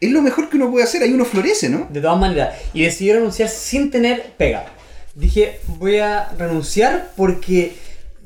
[0.00, 1.02] es lo mejor que uno puede hacer.
[1.02, 1.88] Ahí uno florece, ¿no?
[1.90, 2.56] De todas maneras.
[2.72, 4.66] Y decidí renunciar sin tener pega.
[5.14, 7.72] dije, voy a renunciar porque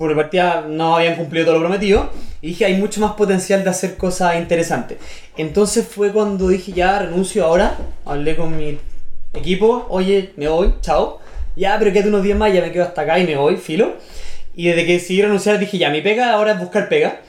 [0.03, 2.11] por partida no habían cumplido todo lo prometido.
[2.41, 4.99] Y dije, hay mucho más potencial de hacer cosas interesantes.
[5.37, 7.79] Entonces fue cuando dije, ya renuncio ahora.
[8.05, 8.79] Hablé con mi
[9.33, 11.21] equipo, oye, me voy, chao.
[11.55, 13.93] Ya, pero quédate unos días más, ya me quedo hasta acá y me voy, filo.
[14.57, 17.21] Y desde que decidí renunciar dije, ya, mi pega ahora es buscar pega.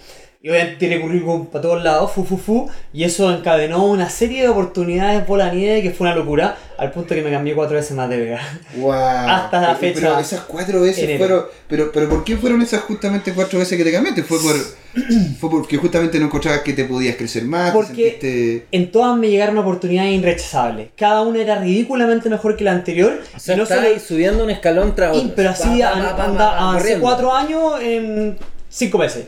[0.45, 2.69] Y obviamente tiene currículum para todos lados, fu, fu, fu.
[2.91, 6.91] Y eso encadenó una serie de oportunidades por la nieve que fue una locura, al
[6.91, 8.41] punto que me cambié cuatro veces más de pega.
[8.75, 8.91] Wow.
[8.91, 10.01] Hasta la fecha.
[10.01, 11.17] Pero esas cuatro veces Enero.
[11.19, 11.45] fueron.
[11.69, 14.21] Pero, pero ¿por qué fueron esas justamente cuatro veces que te cambiaste?
[14.23, 14.53] ¿Fue, por,
[15.39, 17.67] fue porque justamente no encontrabas que te podías crecer más?
[17.71, 20.89] te Porque sentiste- en todas me llegaron oportunidades irrechazables.
[20.97, 23.17] Cada una era ridículamente mejor que la anterior.
[23.33, 25.31] O sea, y no está solo- subiendo un escalón tras otro.
[25.37, 27.01] pero así Pa, pa, an- pa, pa, anda- pa, avancé corriendo.
[27.05, 29.23] cuatro años en cinco meses.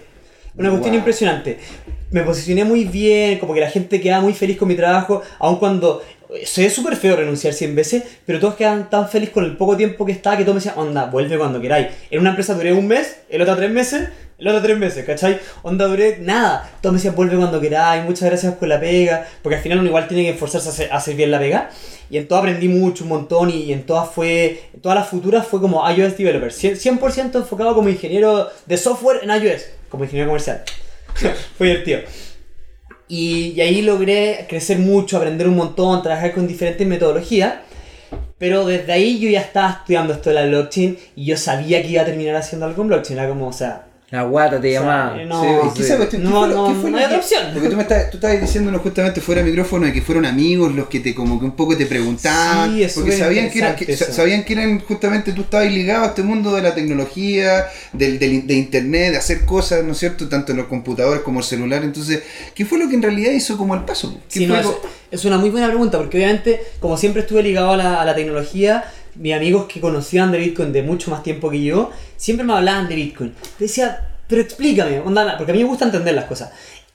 [0.57, 0.99] Una cuestión Wow.
[0.99, 1.59] impresionante.
[2.11, 5.57] Me posicioné muy bien, como que la gente quedaba muy feliz con mi trabajo, aun
[5.57, 6.01] cuando
[6.43, 9.77] se es súper feo renunciar 100 veces, pero todos quedan tan felices con el poco
[9.77, 11.87] tiempo que estaba que todos me decían, onda, vuelve cuando queráis.
[12.09, 15.39] En una empresa duré un mes, el otro tres meses, el otro tres meses, ¿cachai?
[15.63, 16.69] Onda duré nada.
[16.81, 19.87] Todos me decían, vuelve cuando queráis, muchas gracias por la pega, porque al final uno
[19.87, 21.69] igual tiene que esforzarse a hacer, a hacer bien la pega.
[22.09, 25.47] Y en todo aprendí mucho, un montón, y en todas fue, en todas las futuras
[25.47, 30.29] fue como iOS Developer, 100%, 100% enfocado como ingeniero de software en iOS, como ingeniero
[30.29, 30.63] comercial.
[31.57, 32.01] fue divertido.
[33.07, 37.55] Y, y ahí logré crecer mucho, aprender un montón, trabajar con diferentes metodologías.
[38.37, 41.89] Pero desde ahí yo ya estaba estudiando esto de la blockchain y yo sabía que
[41.89, 43.19] iba a terminar haciendo algo en blockchain.
[43.19, 45.23] Era como, o sea, La guata te o sea, llamaba.
[45.25, 45.83] no, Sí, ¿y qué sí.
[45.83, 46.21] esa cuestión?
[46.21, 47.41] ¿Qué No, no, fue no hay otra opción.
[47.53, 50.73] Porque tú me estás, tú estabas diciéndonos justamente fuera de micrófono de que fueron amigos
[50.75, 52.77] los que te como que un poco te preguntaban.
[52.77, 54.13] Sí, porque sabían que, era, que- interesante sa- eso.
[54.13, 58.45] sabían que eran justamente tú estabas ligado a este mundo de la tecnología, del, del-
[58.45, 60.29] de internet, de hacer cosas, ¿no es cierto?
[60.29, 61.83] Tanto en los computadores como el celular.
[61.83, 62.21] Entonces,
[62.53, 64.17] ¿qué fue lo que en realidad hizo como el paso?
[64.31, 64.67] ¿Qué Sí, es,
[65.11, 68.13] es una muy buena pregunta, porque obviamente, como siempre estuve ligado a la, a la
[68.15, 68.83] tecnología,
[69.15, 72.87] mis amigos que conocían de Bitcoin de mucho más tiempo que yo, siempre me hablaban
[72.87, 73.33] de Bitcoin.
[73.59, 76.51] Decía, pero explícame, onda, porque a mí me gusta entender las cosas.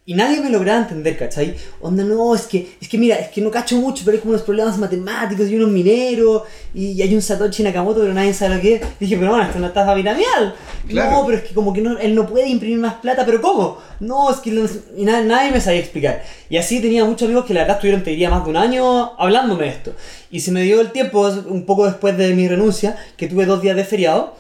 [0.07, 1.55] Y nadie me lograba entender, ¿cachai?
[1.81, 4.33] Onda, no, es que, es que mira, es que no cacho mucho, pero hay como
[4.33, 6.43] unos problemas matemáticos y unos mineros,
[6.75, 8.81] y, y hay un Satoshi Nakamoto, pero nadie sabe lo que es.
[8.99, 10.55] Dije, pero bueno, esto no está piramidal.
[10.89, 11.11] Claro.
[11.13, 13.79] No, pero es que como que no, él no puede imprimir más plata, pero ¿cómo?
[14.01, 16.25] No, es que no- y na- nadie me sabía explicar.
[16.49, 19.13] Y así tenía muchos amigos que la verdad estuvieron, te diría, más de un año
[19.21, 19.93] hablándome de esto.
[20.31, 23.63] Y se me dio el tiempo, un poco después de mi renuncia, que tuve dos
[23.63, 24.35] días de feriado,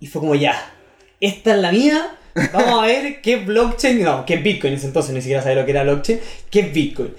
[0.00, 0.56] y fue como ya,
[1.20, 2.10] esta es la mía.
[2.52, 5.42] Vamos a ver qué es blockchain, no, qué es Bitcoin en ese entonces, ni siquiera
[5.42, 6.20] sabía lo que era blockchain,
[6.50, 7.10] qué es Bitcoin.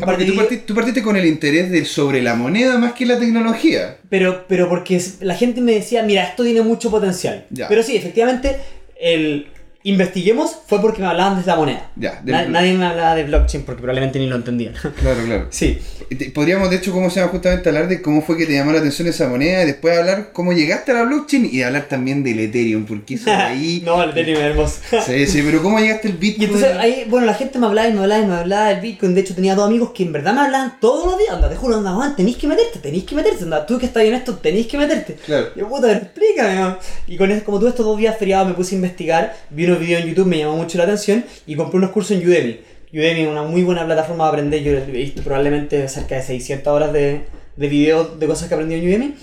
[0.00, 3.18] Ah, tú, partiste, tú partiste con el interés de sobre la moneda más que la
[3.18, 3.98] tecnología.
[4.08, 7.46] Pero, pero porque la gente me decía, mira, esto tiene mucho potencial.
[7.50, 7.68] Ya.
[7.68, 8.56] Pero sí, efectivamente,
[9.00, 9.48] el
[9.84, 11.90] investiguemos fue porque me hablaban de la moneda.
[11.96, 14.74] Ya, nadie me hablaba de blockchain porque probablemente ni lo entendían.
[15.02, 15.46] Claro, claro.
[15.50, 15.78] sí.
[16.10, 18.70] Y Podríamos, de hecho, como se llama justamente hablar de cómo fue que te llamó
[18.72, 22.22] la atención esa moneda y después hablar cómo llegaste a la blockchain y hablar también
[22.22, 23.82] del Ethereum, porque eso ahí.
[23.84, 24.80] no, el Ethereum es hermoso.
[25.06, 26.44] Sí, sí, pero cómo llegaste al Y Bitcoin.
[26.48, 29.14] entonces ahí, bueno, la gente me hablaba y me hablaba y me hablaba del Bitcoin.
[29.14, 31.30] De hecho, tenía dos amigos que en verdad me hablaban todos los días.
[31.34, 33.44] Anda, te juro, anda, Juan, tenéis que meterte, tenéis que meterte.
[33.44, 35.14] Anda, tú que estás en esto, tenéis que meterte.
[35.26, 35.48] Claro.
[35.56, 36.54] Yo, puta, explícame.
[36.56, 36.78] ¿no?
[37.06, 39.80] Y con eso, como tuve estos dos días feriados, me puse a investigar, vi unos
[39.86, 42.60] videos en YouTube, me llamó mucho la atención y compré unos cursos en Udemy.
[42.92, 44.62] Udemy es una muy buena plataforma de aprender.
[44.62, 47.22] Yo he visto probablemente cerca de 600 horas de,
[47.56, 49.14] de videos de cosas que aprendí en Udemy.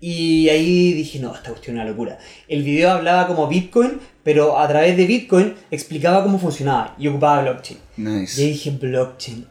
[0.00, 2.18] Y ahí dije, no, esta cuestión es una locura.
[2.46, 7.42] El video hablaba como Bitcoin, pero a través de Bitcoin explicaba cómo funcionaba y ocupaba
[7.42, 7.78] blockchain.
[7.96, 8.40] Y Nice.
[8.40, 9.46] ahí dije, blockchain.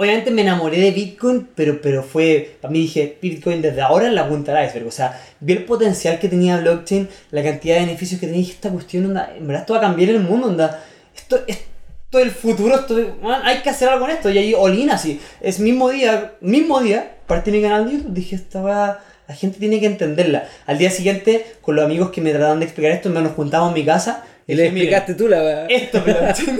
[0.00, 4.26] Obviamente me enamoré de Bitcoin, pero, pero fue, para mí dije, Bitcoin desde ahora la
[4.26, 4.86] punta del iceberg.
[4.86, 8.40] O sea, vi el potencial que tenía blockchain, la cantidad de beneficios que tenía.
[8.40, 10.82] y dije, esta cuestión, onda, en verdad esto va a cambiar el mundo, onda.
[11.14, 14.30] Esto, esto es el futuro, esto, man, hay que hacer algo con esto.
[14.30, 18.36] Y ahí, Olina, así, es mismo día, mismo día, partí mi canal de YouTube, dije,
[18.36, 19.04] esta va...
[19.28, 20.48] La gente tiene que entenderla.
[20.64, 23.74] Al día siguiente, con los amigos que me trataban de explicar esto, nos juntamos en
[23.74, 24.24] mi casa.
[24.50, 25.66] Y le dije, "Miren, explicaste tú la weá.
[25.66, 26.58] Esto es blockchain.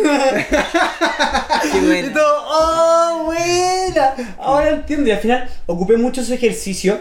[1.73, 4.15] Qué Y todo, ¡oh, buena!
[4.39, 5.09] Ahora entiendo.
[5.09, 7.01] Y al final ocupé mucho ese ejercicio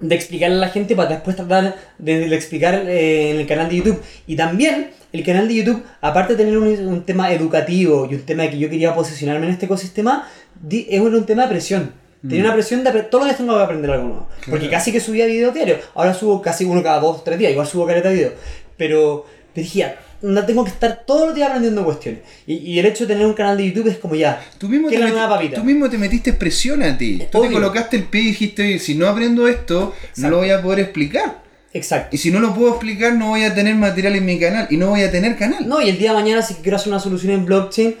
[0.00, 3.68] de explicarle a la gente para después tratar de, de explicar eh, en el canal
[3.68, 4.02] de YouTube.
[4.26, 8.22] Y también el canal de YouTube, aparte de tener un, un tema educativo y un
[8.22, 10.28] tema de que yo quería posicionarme en este ecosistema,
[10.60, 11.92] di- es un tema de presión.
[12.22, 14.28] Tenía una presión de todos los días tengo que aprender algo nuevo.
[14.50, 15.78] Porque casi que subía videos diarios.
[15.94, 17.52] Ahora subo casi uno cada dos, tres días.
[17.52, 18.32] Igual subo caleta de videos.
[18.76, 22.20] Pero te dije, no tengo que estar todos los días aprendiendo cuestiones.
[22.46, 24.40] Y, y el hecho de tener un canal de YouTube es como ya.
[24.58, 25.56] Tú mismo, ¿qué te es la meti- nueva papita?
[25.56, 27.18] tú mismo te metiste presión a ti.
[27.18, 27.52] Tú te Obvio.
[27.52, 30.80] colocaste el pie y dijiste, "Oye, si no aprendo esto, no lo voy a poder
[30.80, 31.42] explicar.
[31.72, 32.14] Exacto.
[32.14, 34.66] Y si no lo puedo explicar, no voy a tener material en mi canal.
[34.70, 35.68] Y no voy a tener canal.
[35.68, 37.94] No, y el día de mañana si quiero hacer una solución en blockchain,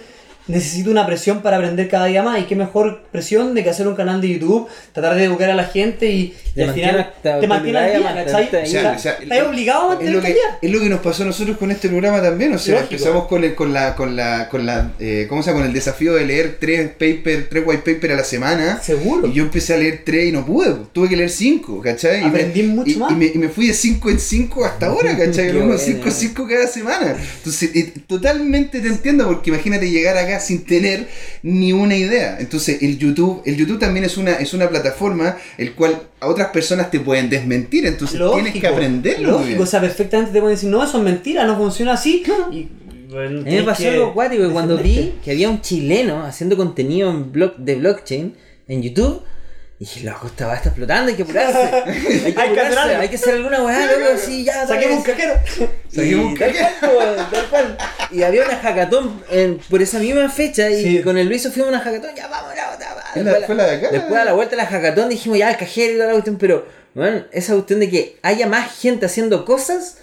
[0.50, 2.40] necesito una presión para aprender cada día más.
[2.40, 5.54] Y qué mejor presión de que hacer un canal de YouTube, tratar de educar a
[5.54, 8.46] la gente y, y Te al final te mantiene al día, ¿cachai?
[8.62, 10.58] O sea, O sea, estás obligado a es mantener lo, que, calidad.
[10.62, 12.92] es lo que nos pasó a nosotros con este programa también, o sea, Lógico.
[12.94, 15.60] empezamos con el, con la, con la, con la, eh, ¿cómo se llama?
[15.60, 18.80] Con el desafío de leer tres paper, tres white paper a la semana.
[18.82, 19.26] Seguro.
[19.28, 22.22] Y yo empecé a leer tres y no pude, pues, tuve que leer cinco, ¿cachai?
[22.22, 23.12] Y Aprendí me, mucho y, más.
[23.12, 25.52] y me, y me fui de cinco en cinco hasta ahora, ¿cachai?
[25.52, 25.78] Buena.
[25.78, 27.14] cinco, cinco cada semana.
[27.38, 31.08] Entonces, eh, totalmente te entiendo, porque imagínate llegar acá sin tener
[31.42, 32.38] ni una idea.
[32.40, 36.48] Entonces, el YouTube, el YouTube también es una, es una plataforma el cual a otras
[36.48, 39.32] personas te pueden desmentir, entonces tienes que aprenderlo.
[39.32, 39.60] Lógico, bien.
[39.60, 42.22] o sea, perfectamente te pueden decir, no, eso es mentira, no funciona así.
[42.50, 42.68] Y,
[43.10, 46.24] bueno, A mí me pasó que algo cuático que cuando vi que había un chileno
[46.24, 48.34] haciendo contenido en blog, de blockchain
[48.68, 49.22] en YouTube,
[49.80, 51.58] dije, loco, esta va a estar explotando, hay que apurarse.
[52.26, 54.66] Hay que, apurarse, hay que hacer alguna weá, loco, sí, ya.
[54.66, 55.34] Saquemos un cajero.
[55.88, 57.78] Saquemos un Y tal cual, po, tal cual.
[58.12, 61.02] Y había una hackathon en- por esa misma fecha y Sí.
[61.02, 63.02] con el Luis fuimos a una hackathon, ya vamos, ya, ya, va.
[63.12, 63.88] ¿Fue la- Después fue la de acá?
[63.92, 66.36] Después a la vuelta de la hackathon dijimos ya el cajero y toda la cuestión,
[66.38, 69.98] pero bueno, esa cuestión de que haya más gente haciendo cosas,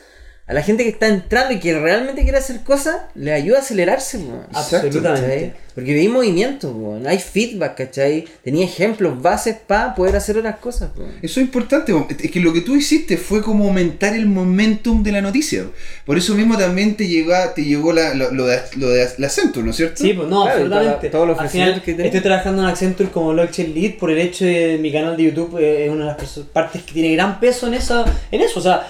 [0.48, 3.62] a la gente que está entrando y que realmente quiere hacer cosas, le ayuda a
[3.62, 4.20] acelerarse.
[4.54, 5.28] Absolutamente.
[5.28, 5.68] ¿Cachai?
[5.76, 6.98] Porque veis movimiento, po.
[7.06, 8.26] hay feedback, ¿cachai?
[8.44, 10.90] Tenía ejemplos, bases para poder hacer otras cosas.
[10.96, 11.04] po.
[11.22, 12.08] Eso es importante, po.
[12.10, 15.66] es que lo que tú hiciste fue como aumentar el momentum de la noticia.
[16.06, 19.28] Por eso mismo también te llegó, te llegó la- lo, lo de, lo de la
[19.28, 20.02] Accenture, ¿no es cierto?
[20.02, 21.10] Sí, pues no, Claro, absolutamente.
[21.10, 22.06] toda- todos los Al final, ofrecimientos que tenés.
[22.08, 25.60] estoy trabajando en Accenture como Blockchain Lead por el hecho de mi canal de YouTube
[25.60, 28.60] eh, es una de las partes que tiene gran peso en, esa, en eso.
[28.60, 28.88] O sea,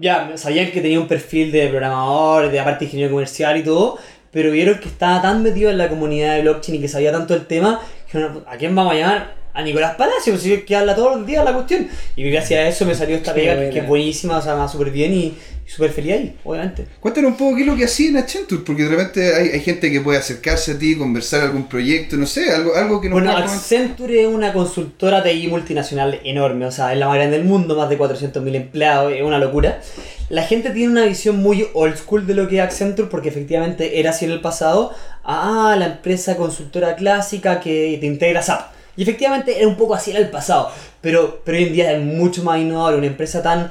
[0.00, 3.98] ya sabían que tenía un perfil de programador, de aparte ingeniero comercial y todo,
[4.30, 7.34] pero vieron que estaba tan metido en la comunidad de blockchain y que sabía tanto
[7.34, 7.80] el tema,
[8.10, 9.34] que ¿a quién vamos a llamar?
[9.56, 11.88] A Nicolás Palacio, pues, que habla todos los días la cuestión.
[12.14, 14.68] Y gracias a eso me salió esta pega que- es buenísima, o sea, me va
[14.68, 15.18] súper bien y,
[15.66, 16.86] y súper feliz ahí, obviamente.
[17.00, 19.60] Cuéntanos un poco qué es lo que hacía en Accenture, porque de repente hay, hay
[19.60, 23.14] gente que puede acercarse a ti, conversar algún proyecto, no sé, algo, algo que nos
[23.14, 23.56] Bueno, puedas comentar.
[23.80, 27.76] Accenture es una consultora TI multinacional enorme, o sea, es la más grande del mundo,
[27.76, 29.80] más de 400.000 empleados, es una locura.
[30.28, 34.00] La gente tiene una visión muy old school de lo que es Accenture, porque efectivamente
[34.00, 34.92] era así en el pasado,
[35.24, 38.75] ah, la empresa consultora clásica que te integra SAP.
[38.96, 42.02] Y efectivamente era un poco así en el pasado, pero, pero hoy en día es
[42.02, 43.70] mucho más innovador, una empresa tan,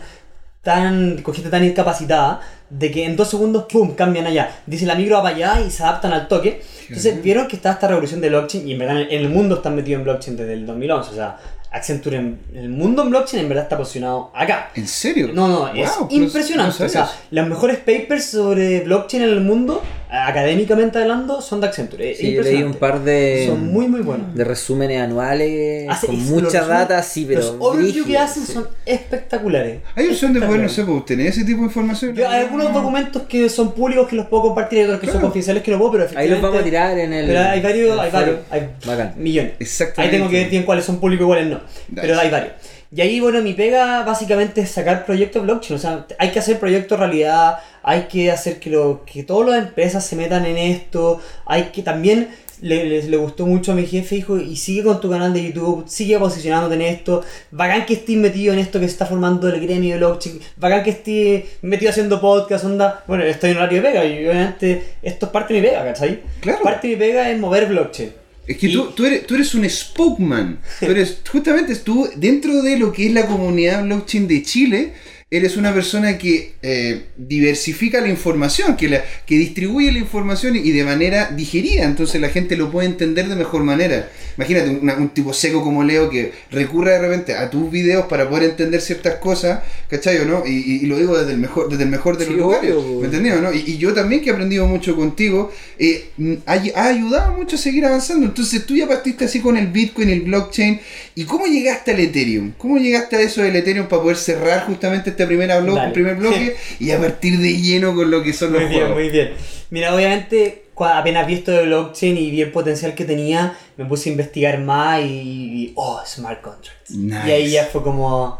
[0.61, 4.61] tan, con gente tan incapacitada, de que en dos segundos, ¡pum!, cambian allá.
[4.65, 6.61] Dice la micro va para allá y se adaptan al toque.
[6.87, 9.75] Entonces vieron que está esta revolución de blockchain y en verdad en el mundo están
[9.75, 11.11] metidos en blockchain desde el 2011.
[11.11, 11.37] O sea,
[11.71, 14.71] Accenture en el mundo en blockchain en verdad está posicionado acá.
[14.75, 15.31] ¿En serio?
[15.33, 16.79] No, no, es Wow, pero impresionante.
[16.79, 21.67] no o sea, los mejores papers sobre blockchain en el mundo, académicamente hablando, son de
[21.67, 22.11] Accenture.
[22.11, 24.33] Es Sí, yo leí un par de, Son muy, muy buenos.
[24.35, 27.41] de resúmenes anuales Hace- con mucha data, sí, pero.
[27.41, 28.53] Los overview que hacen sí.
[28.53, 29.79] son espectaculares.
[29.95, 32.15] Hay opción de poder, no sé, obtener ese tipo de información.
[32.15, 35.13] Yo, hay algunos documentos que son públicos que los puedo compartir y otros que son
[35.15, 35.27] Claro.
[35.27, 37.27] confidenciales que no puedo, pero Ahí los vamos a tirar en el.
[37.27, 39.13] Pero hay varios, hay varios, hay Bacán.
[39.17, 39.53] millones.
[39.59, 40.01] Exactamente.
[40.15, 41.59] Ahí tengo que ver bien cuáles son públicos y cuáles no.
[41.93, 42.19] Pero Nice.
[42.25, 42.53] hay varios.
[42.95, 45.75] Y ahí, bueno, mi pega básicamente es sacar proyectos blockchain.
[45.75, 49.67] O sea, hay que hacer proyectos realidad, hay que hacer que, lo, que todas las
[49.67, 52.29] empresas se metan en esto, hay que también...
[52.61, 55.43] Le, le, le gustó mucho a mi jefe, dijo, y sigue con tu canal de
[55.43, 59.49] YouTube, sigue posicionándote en esto, bacán que estés metido en esto que se está formando
[59.49, 63.81] el gremio de blockchain, bacán que estés metido haciendo podcast, onda, bueno, estoy en horario
[63.81, 66.21] de pega y obviamente esto es parte de mi pega, ¿cachai?
[66.39, 66.63] Claro.
[66.63, 68.24] Parte de mi pega es mover blockchain.
[68.47, 70.59] Es que Y- tú, tú, eres, tú eres un spokesman.
[70.79, 74.93] Tú eres, justamente tú, dentro de lo que es la comunidad blockchain de Chile,
[75.31, 80.71] eres una persona que eh, diversifica la información, que, la, que distribuye la información y
[80.71, 84.09] de manera digerida, entonces la gente lo puede entender de mejor manera.
[84.37, 88.49] Imagínate un tipo seco como Leo que recurre de repente a tus videos para poder
[88.49, 90.43] entender ciertas cosas, ¿cachai o no?
[90.45, 92.71] Y, y- y lo digo desde el mejor, desde el mejor de Sí, los lugares,
[92.73, 93.05] obvio, ¿me po.
[93.05, 93.53] entendés o no?
[93.53, 97.55] Y, y yo también que he aprendido mucho contigo, eh, mm, ha, ha ayudado mucho
[97.55, 98.25] a seguir avanzando.
[98.25, 100.79] Entonces tú ya partiste así con el Bitcoin, el blockchain.
[101.15, 102.51] ¿Y cómo llegaste al Ethereum?
[102.57, 105.93] ¿Cómo llegaste a eso del Ethereum para poder cerrar justamente este primera blo- Dale.
[105.93, 108.99] primer bloque y a partir de lleno con lo que son los Muy bien, juegos?
[109.01, 109.29] muy bien.
[109.69, 114.09] Mira, obviamente, apenas vi esto de blockchain y vi el potencial que tenía, me puse
[114.09, 116.91] a investigar más y, y- oh, smart contracts.
[116.91, 117.27] Nice.
[117.27, 118.39] Y ahí ya fue como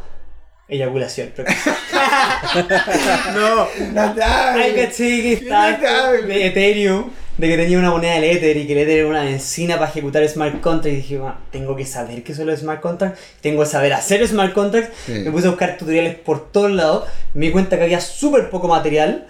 [0.68, 1.32] eyaculación.
[1.36, 1.50] pero-
[3.34, 3.68] no,
[4.54, 5.78] Ay, caché que está
[6.26, 9.24] de Ethereum, de que tenía una moneda del Ether y que el Ether era una
[9.24, 10.88] benzina para ejecutar smart contracts.
[10.88, 14.26] Y dije, "Ah, tengo que saber qué son los smart contracts, tengo que saber hacer
[14.28, 14.96] smart contracts.
[15.06, 15.12] Sí.
[15.14, 17.06] Me puse a buscar tutoriales por todos lados.
[17.34, 19.28] Me di cuenta que había súper poco material.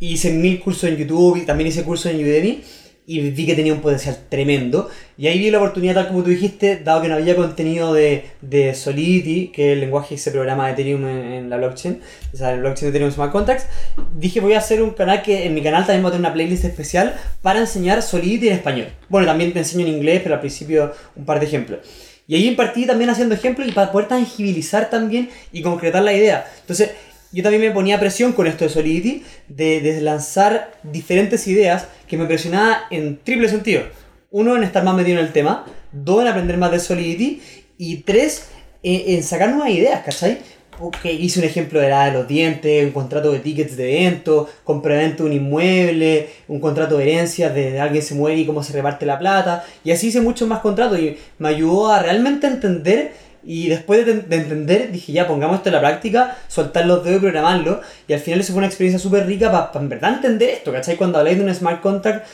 [0.00, 2.62] Hice mil cursos en YouTube y también hice cursos en Udemy.
[3.10, 4.90] y vi que tenía un potencial tremendo.
[5.16, 8.26] Y ahí vi la oportunidad, tal como tú dijiste, dado que no había contenido de,
[8.42, 12.02] de Solidity, que es el lenguaje que se programa de Ethereum en, en la blockchain,
[12.34, 13.66] o sea, el blockchain de Ethereum Smart Contracts,
[14.14, 16.34] dije voy a hacer un canal que en mi canal también voy a tener una
[16.34, 18.88] playlist especial para enseñar Solidity en español.
[19.08, 21.78] Bueno, también te enseño en inglés, pero al principio un par de ejemplos.
[22.26, 26.46] Y ahí impartí también haciendo ejemplos y para poder tangibilizar también y concretar la idea.
[26.60, 26.90] Entonces,
[27.32, 32.16] yo también me ponía presión con esto de Solidity, de, de lanzar diferentes ideas que
[32.16, 33.82] me presionaba en triple sentido.
[34.30, 35.66] Uno, en estar más metido en el tema.
[35.92, 37.40] Dos, en aprender más de Solidity.
[37.76, 38.48] Y tres,
[38.82, 40.38] en, en sacar nuevas ideas, ¿cachai?
[40.78, 44.48] Porque hice un ejemplo de la de los dientes, un contrato de tickets de evento,
[44.64, 48.72] compra-evento de un inmueble, un contrato de herencias de alguien se muere y cómo se
[48.72, 49.64] reparte la plata.
[49.82, 53.12] Y así hice muchos más contratos y me ayudó a realmente entender
[53.50, 57.16] y después de, de entender, dije, ya, pongamos esto en la práctica, soltar los dedos
[57.16, 57.80] y programarlo.
[58.06, 60.96] Y al final eso fue una experiencia súper rica para en verdad entender esto, ¿cachai?
[60.96, 62.26] Cuando habláis de un smart contract,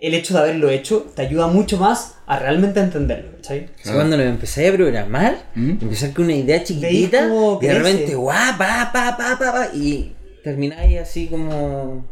[0.00, 3.70] el hecho de haberlo hecho te ayuda mucho más a realmente entenderlo, ¿cachai?
[3.80, 5.70] O sea, cuando lo empezáis a programar, ¿Mm?
[5.82, 7.28] empezar con una idea chiquitita,
[7.62, 12.06] y de repente, guau, pa, pa, pa, pa, pa, y termináis así como.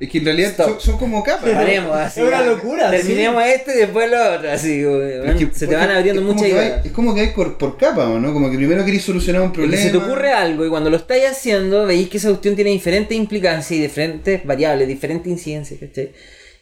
[0.00, 0.68] Es que en realidad Stop.
[0.68, 1.50] son, son como capas.
[1.50, 2.20] Paremos así.
[2.20, 5.90] Es una locura, Terminemos este y después lo otro, así, Es que, se te van
[5.90, 6.86] abriendo muchas ideas.
[6.86, 8.32] Es como que hay por, por capas, ¿o ¿no?
[8.32, 9.82] Como que primero queréis solucionar un problema.
[9.82, 13.16] se te ocurre algo y cuando lo estáis haciendo veis que esa cuestión tiene diferentes
[13.16, 16.12] implicancias y diferentes variables, diferentes incidencias, ¿cachai?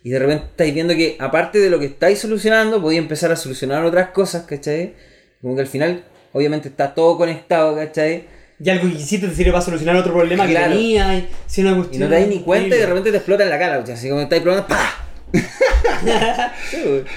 [0.03, 3.37] Y de repente estáis viendo que aparte de lo que estáis solucionando, podéis empezar a
[3.37, 4.95] solucionar otras cosas, ¿cachai?
[5.43, 8.25] Como que al final, obviamente está todo conectado, ¿cachai?
[8.59, 10.73] Y algo que hiciste te sirve para solucionar otro problema Claro.
[10.73, 11.19] que tenía.
[11.19, 13.45] Y, si una Y cuestión no te dais ni cuenta y de repente te explota
[13.45, 13.85] en la cara.
[13.93, 15.03] Así como estáis probando, ¡pah!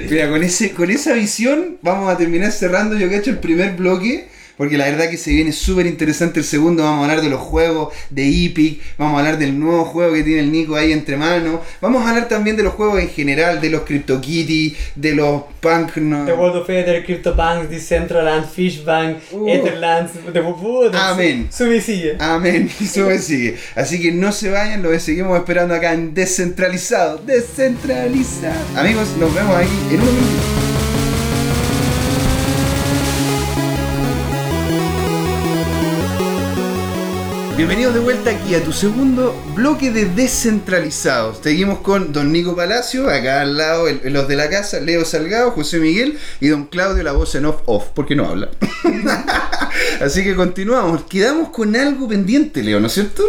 [0.09, 3.39] Mira, con, ese, con esa visión vamos a terminar cerrando, yo que he hecho el
[3.39, 4.27] primer bloque.
[4.59, 6.83] Porque la verdad que se viene súper interesante el segundo.
[6.83, 8.81] Vamos a hablar de los juegos de Epic.
[8.97, 11.61] Vamos a hablar del nuevo juego que tiene el Nico ahí entre manos.
[11.79, 15.95] Vamos a hablar también de los juegos en general, de los CryptoKitty, de los Punk.
[15.95, 19.47] no- The World of Ether, CryptoPunks, Decentraland, Fishbank, Uh.
[19.47, 21.47] Etherlands, de puta, Amén.
[21.49, 22.17] Sube y sigue.
[22.19, 22.69] Amén.
[22.81, 23.55] Y eso me sigue.
[23.75, 27.17] Así que no se vayan, lo seguimos esperando acá en Descentralizado.
[27.25, 28.59] Descentralizado.
[28.75, 30.68] Amigos, nos vemos ahí en un momento.
[37.59, 41.39] Bienvenidos de vuelta aquí a tu segundo bloque de Descentralizados.
[41.43, 45.79] Seguimos con don Nico Palacio, acá al lado, los de la casa, Leo Salgado, José
[45.79, 48.49] Miguel y don Claudio, la voz en off off, porque no habla.
[50.01, 51.03] Así que continuamos.
[51.03, 53.23] Quedamos con algo pendiente, Leo, ¿no es cierto?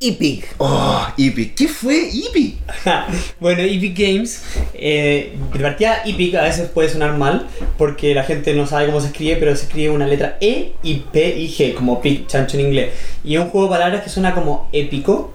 [0.00, 0.54] Epic.
[0.58, 1.54] Oh, Epic.
[1.54, 2.56] ¿Qué fue Epic?
[3.40, 4.42] bueno, Epic Games,
[4.74, 7.46] eh, de partida Epic a veces puede sonar mal
[7.78, 10.96] porque la gente no sabe cómo se escribe, pero se escribe una letra E y
[11.12, 12.90] P y G, como Pig, chancho en inglés.
[13.24, 15.32] Y es un juego de palabras que suena como épico,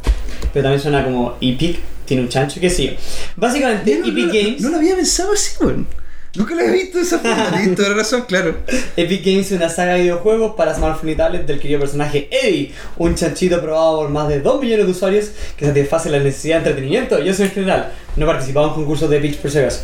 [0.54, 2.92] pero también suena como Epic, tiene un chancho sé yo.
[3.36, 4.62] Básicamente, No, no, Epic no, Games.
[4.62, 5.88] No lo había pensado así, weón.
[6.34, 7.52] Nunca lo había visto esa forma.
[7.52, 8.56] Tienes toda razón, claro.
[8.96, 12.72] Epic Games es una saga de videojuegos para smartphones y tablets del querido personaje Eddie,
[12.98, 16.70] un chanchito probado por más de 2 millones de usuarios que satisface la necesidad de
[16.70, 17.92] entretenimiento y eso en general.
[18.16, 19.84] No he participado en concursos de pitch por.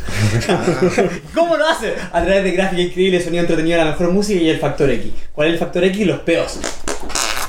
[1.33, 1.93] ¿Cómo lo hace?
[2.12, 5.12] A través de gráfica increíble, sonido entretenido, la mejor música y el factor X.
[5.33, 6.07] ¿Cuál es el factor X?
[6.07, 6.60] Los peos.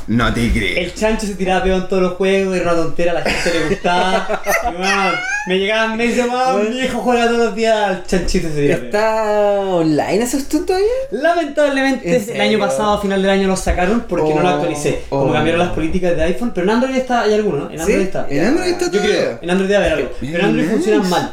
[0.08, 0.78] No te creo.
[0.78, 3.58] El chancho se tiraba peo en todos los juegos, era una tontera, a la gente
[3.58, 4.42] le gustaba.
[4.72, 8.84] Y, me llegaban meses más, mi viejo juega todos los días, el chanchito se tiraba.
[8.84, 10.88] ¿Está online ese asunto todavía?
[11.10, 14.52] Lamentablemente ¿En el año pasado, a final del año, lo sacaron porque no lo Oh,
[14.54, 15.02] actualicé.
[15.10, 15.32] Como oh.
[15.32, 17.70] cambiaron las políticas de iPhone, pero en Android está, hay alguno, ¿no?
[17.70, 18.04] En Android ¿Sí?
[18.04, 18.26] está.
[18.30, 19.38] En Android está Yo creo, todavía.
[19.42, 20.10] en Android debe haber algo.
[20.20, 21.08] Pero en Android nice.
[21.08, 21.32] mal.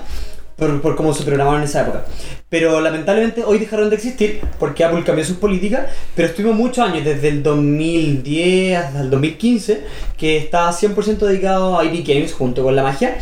[0.56, 2.06] Por, cómo se programaron en esa época.
[2.50, 5.88] Pero lamentablemente hoy dejaron de existir porque Apple cambió sus políticas.
[6.16, 9.84] Pero estuvimos muchos años, desde el 2010 hasta el 2015,
[10.18, 13.18] que estaba 100% dedicado a Epic Games junto con la magia.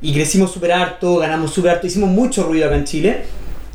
[0.00, 3.24] Y crecimos súper harto, ganamos súper harto, hicimos mucho ruido acá en Chile.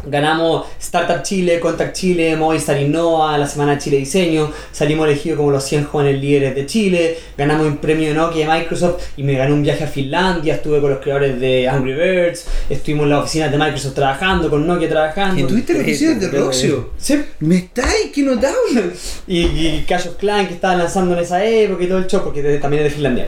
[0.06, 5.52] Ganamos Startup Chile, Contact Chile, Movistar Innova, la Semana de Chile Diseño, salimos elegidos como
[5.52, 9.34] los 100 jóvenes líderes de Chile, ganamos un premio de Nokia de Microsoft y me
[9.34, 13.24] gané un viaje a Finlandia, estuve con los creadores de Angry Birds, estuvimos en las
[13.24, 15.40] oficinas de Microsoft trabajando, con Nokia trabajando.
[15.42, 16.90] ¿Y tuviste las oficinas de Roxio?
[16.98, 17.22] Sí.
[17.40, 18.12] ¿Me estáis?
[18.14, 18.92] ¡Qué notable!
[19.28, 22.22] Y, y Clash of Clans que estaba lanzando en esa época y todo el show,
[22.24, 23.28] porque también es de Finlandia.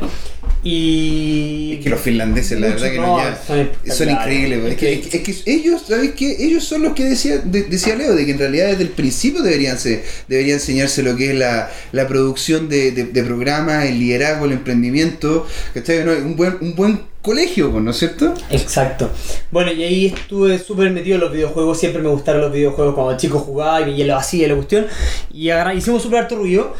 [0.67, 1.73] Y...
[1.77, 3.93] Es que los finlandeses, la Mucho verdad que no no, ya.
[3.93, 4.71] son increíbles, güey.
[4.73, 6.35] es, que, es que- es que ellos, ¿sabes qué?
[6.43, 9.41] Ellos son los que decía, de- decía Leo, de que en realidad desde el principio
[9.41, 14.45] deberían ser, debería enseñarse lo que es la, la producción de, de- programas, el liderazgo,
[14.45, 16.03] el emprendimiento, ¿cachai?
[16.05, 16.11] ¿No?
[16.11, 18.33] Un buen, un buen colegio, pues, ¿no es cierto?
[18.51, 19.09] Exacto.
[19.51, 21.79] Bueno, y ahí estuve súper metido en los videojuegos.
[21.79, 24.85] Siempre me gustaron los videojuegos cuando chico jugaba y, lo hacía la cuestión.
[25.33, 26.75] Y hicimos súper harto ruido.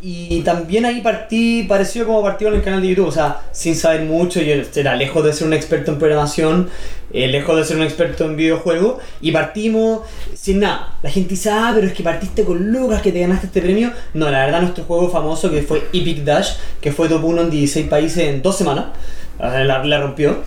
[0.00, 3.74] Y también ahí partí, parecido como partí en el canal de YouTube, o sea, sin
[3.74, 6.70] saber mucho, yo era lejos de ser un experto en programación,
[7.12, 10.02] eh, lejos de ser un experto en videojuegos, y partimos
[10.34, 10.96] sin nada.
[11.02, 13.90] La gente dice, ah, pero es que partiste con Lucas, que te ganaste este premio.
[14.14, 17.50] No, la verdad, nuestro juego famoso que fue Epic Dash, que fue top 1 en
[17.50, 18.86] 16 países en dos semanas,
[19.40, 20.44] La, la rompió.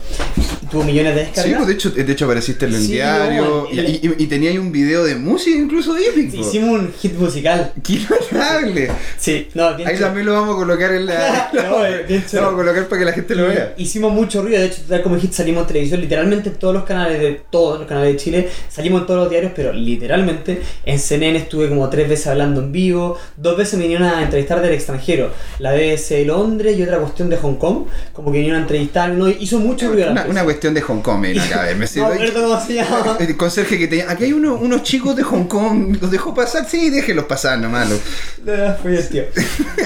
[0.71, 1.55] Tuvo millones de Sí, descargas.
[1.57, 4.51] pues de hecho, de hecho apareciste en el Sí, diario bueno, y, y, y tenía
[4.51, 6.33] ahí un video de música incluso de Epic.
[6.33, 7.73] Hicimos un hit musical.
[7.83, 8.89] ¡Qué notable!
[9.17, 10.07] Sí, no, bien Ahí chulo.
[10.07, 11.51] también lo vamos a colocar en la.
[11.53, 13.73] No, eh, bien lo vamos a colocar para que la gente lo vea.
[13.77, 16.83] Hicimos mucho ruido, de hecho, tal como hit salimos en televisión, literalmente en todos los
[16.83, 20.99] canales de todos los canales de Chile, salimos en todos los diarios, pero literalmente en
[20.99, 24.73] CNN estuve como tres veces hablando en vivo, dos veces me vinieron a entrevistar del
[24.73, 28.61] extranjero, la BBC de Londres y otra cuestión de Hong Kong, como que vinieron a
[28.63, 31.85] entrevistar, no, hizo mucho ruido una cuestión de Hong Kong, ven acá, a ver, me
[31.95, 33.17] No cómo se llama.
[33.19, 34.09] El conserje que tenía.
[34.11, 36.67] Aquí hay uno- unos chicos de Hong Kong, ¿los dejó pasar?
[36.69, 37.89] Sí, déjenlos pasar nomás.
[37.89, 37.99] los-
[38.47, 39.25] Ah, Fue divertido.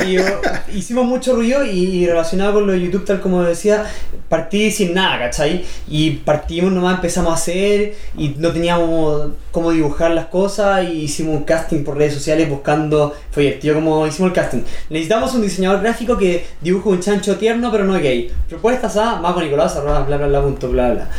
[0.08, 3.86] Y hicimos mucho ruido y relacionado con lo de YouTube, tal como decía,
[4.30, 5.64] partí sin nada, ¿cachai?
[5.88, 11.36] Y partimos nomás, empezamos a hacer y no teníamos cómo dibujar las cosas y hicimos
[11.38, 14.62] un casting por redes sociales buscando, fue divertido como hicimos el casting.
[14.90, 18.32] Necesitamos un diseñador gráfico que dibuje un chancho tierno pero no gay.
[18.50, 21.10] Propuestas a mago Nicolás, arroba, bla bla bla punto bla.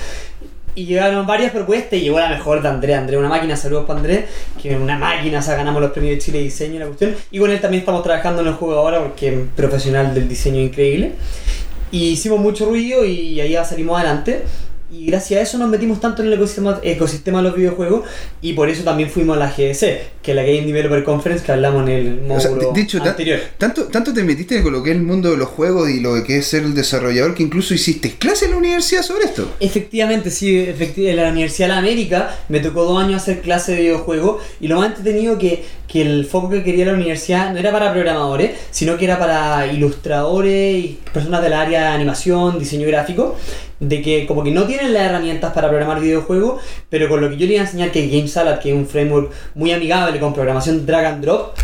[0.75, 2.99] Y llegaron varias propuestas y llegó la mejor de Andrés.
[2.99, 4.25] Andrés, una máquina, saludos para Andrés,
[4.61, 7.15] que una máquina, o ganamos los premios de Chile de diseño y la cuestión.
[7.31, 10.61] Y con él también estamos trabajando en el juego ahora porque es profesional del diseño
[10.61, 11.13] increíble.
[11.91, 14.43] Y hicimos mucho ruido y ahí salimos adelante.
[14.99, 18.05] Y gracias a eso nos metimos tanto en el ecosistema, ecosistema de los videojuegos
[18.41, 19.81] y por eso también fuimos a la GDC,
[20.23, 23.03] que es la Game Developer Conference que hablamos en el O sea, módulo de, hecho,
[23.03, 23.39] anterior.
[23.59, 26.23] tanto, tanto te metiste con lo que es el mundo de los juegos y lo
[26.25, 29.51] que es ser el desarrollador que incluso hiciste clase en la universidad sobre esto.
[29.61, 33.73] Efectivamente, sí, efecti- en la Universidad de la América me tocó dos años hacer clase
[33.73, 37.59] de videojuegos y lo más entretenido que, que el foco que quería la universidad no
[37.59, 42.87] era para programadores, sino que era para ilustradores y personas del área de animación, diseño
[42.87, 43.37] gráfico,
[43.79, 47.37] de que como que no tienen las herramientas para programar videojuegos, pero con lo que
[47.37, 50.35] yo le iba a enseñar que es GameSalad, que es un framework muy amigable con
[50.35, 51.57] programación drag and drop,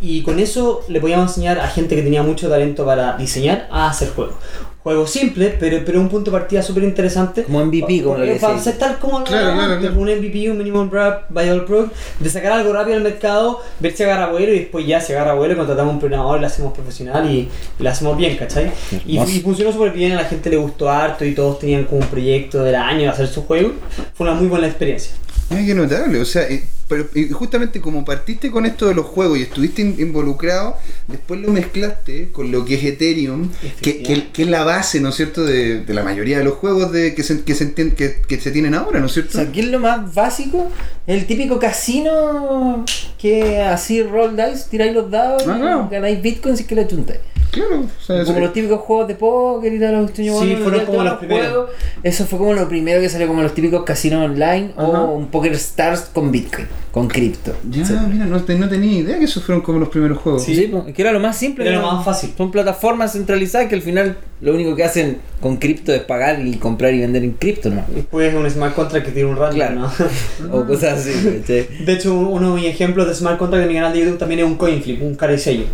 [0.00, 3.88] y con eso le podíamos enseñar a gente que tenía mucho talento para diseñar a
[3.90, 4.36] hacer juegos.
[4.82, 7.42] Juegos simples, pero, pero un punto de partida súper interesante.
[7.42, 10.00] Como MVP, como lo que Para hacer tal como Claro, claro, claro.
[10.00, 14.04] un MVP, un minimum Viable viable product, de sacar algo rápido al mercado, ver si
[14.04, 17.48] agarra vuelo y después ya si agarra vuelo contratamos un programador, le hacemos profesional y,
[17.78, 18.70] y lo hacemos bien, ¿cachai?
[19.04, 22.00] Y, y funcionó súper bien, a la gente le gustó harto y todos tenían como
[22.00, 23.72] un proyecto del año de hacer su juego.
[24.14, 25.12] Fue una muy buena experiencia.
[25.50, 26.46] Ay, qué notable, o sea,
[26.88, 30.76] pero justamente como partiste con esto de los juegos y estuviste in- involucrado,
[31.06, 33.48] después lo mezclaste con lo que es Ethereum,
[33.80, 36.54] que, que- que es la base, ¿no es cierto?, de, de la mayoría de los
[36.54, 39.14] juegos de, que, se, que, se entien- que, que se tienen ahora, ¿no es O
[39.14, 39.32] cierto?
[39.32, 40.70] sea, aquí es lo más básico,
[41.06, 42.84] el típico casino
[43.18, 45.88] que así roll dice, tiráis los dados, Ah, claro.
[45.90, 47.20] ganáis bitcoins y que le chuntáis.
[47.50, 50.86] Claro, o sea, Como los típicos juegos de póker y tal, los Sí, bueno, fueron
[50.86, 51.46] como los primeros.
[51.48, 51.70] juegos.
[52.02, 54.86] Eso fue como lo primero que salió, como los típicos casinos online Ajá.
[55.02, 57.54] o un Poker Stars con bitcoin, con cripto.
[57.70, 57.94] Ya, Sí.
[58.10, 60.42] mira, no, te- no tenía idea que esos fueron como los primeros juegos.
[60.44, 60.54] Sí.
[60.54, 61.66] Sí, pues, que era lo más simple.
[61.68, 62.32] Era lo más fácil.
[62.36, 66.54] Son plataformas centralizadas que al final lo único que hacen con cripto es pagar y
[66.56, 67.84] comprar y vender en cripto, ¿no?
[67.94, 69.74] Después un smart contract que tiene un random, Claro.
[69.80, 69.90] ¿no?
[70.54, 71.10] O cosas así.
[71.46, 74.40] De hecho, uno de mis ejemplos de smart contract de mi canal de YouTube también
[74.40, 75.64] es un coin flip, un cara y sello.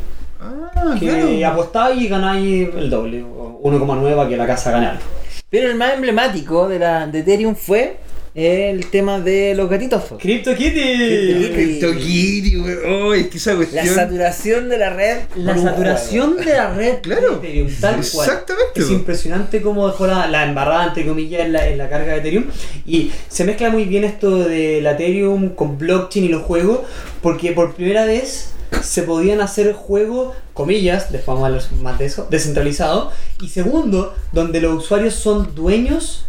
[0.45, 1.47] Ah, que claro.
[1.55, 5.03] apostáis y ganáis el doble, o 1,9 para que la casa gane algo.
[5.51, 7.97] Pero el más emblemático de, la, de Ethereum fue
[8.35, 10.03] el tema de los gatitos.
[10.19, 11.53] CryptoKitty.
[11.55, 12.75] CryptoKitty, güey.
[12.89, 13.87] Oh, es que esa La cuestión.
[13.87, 15.19] saturación de la red.
[15.37, 17.39] La saturación de la red Claro.
[17.39, 18.01] de Ethereum, tal cual.
[18.29, 22.13] Exactamente, Es impresionante cómo dejó la, la embarrada, entre comillas, en la, en la carga
[22.15, 22.45] de Ethereum.
[22.85, 26.81] Y se mezcla muy bien esto de la Ethereum con blockchain y los juegos,
[27.23, 28.51] porque por primera vez
[28.83, 33.13] se podían hacer juegos, comillas, después vamos a hablar más de eso, descentralizados.
[33.41, 36.27] Y segundo, donde los usuarios son dueños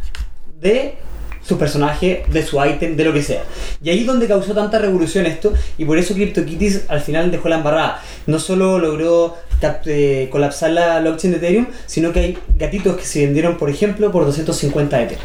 [0.59, 0.97] de
[1.41, 3.43] su personaje, de su ítem, de lo que sea.
[3.83, 7.49] Y ahí es donde causó tanta revolución esto, y por eso CryptoKitties al final dejó
[7.49, 8.01] la embarrada.
[8.25, 9.37] No solo logró
[9.85, 14.11] eh, colapsar la blockchain de Ethereum, sino que hay gatitos que se vendieron, por ejemplo,
[14.11, 15.19] por 250 Ether.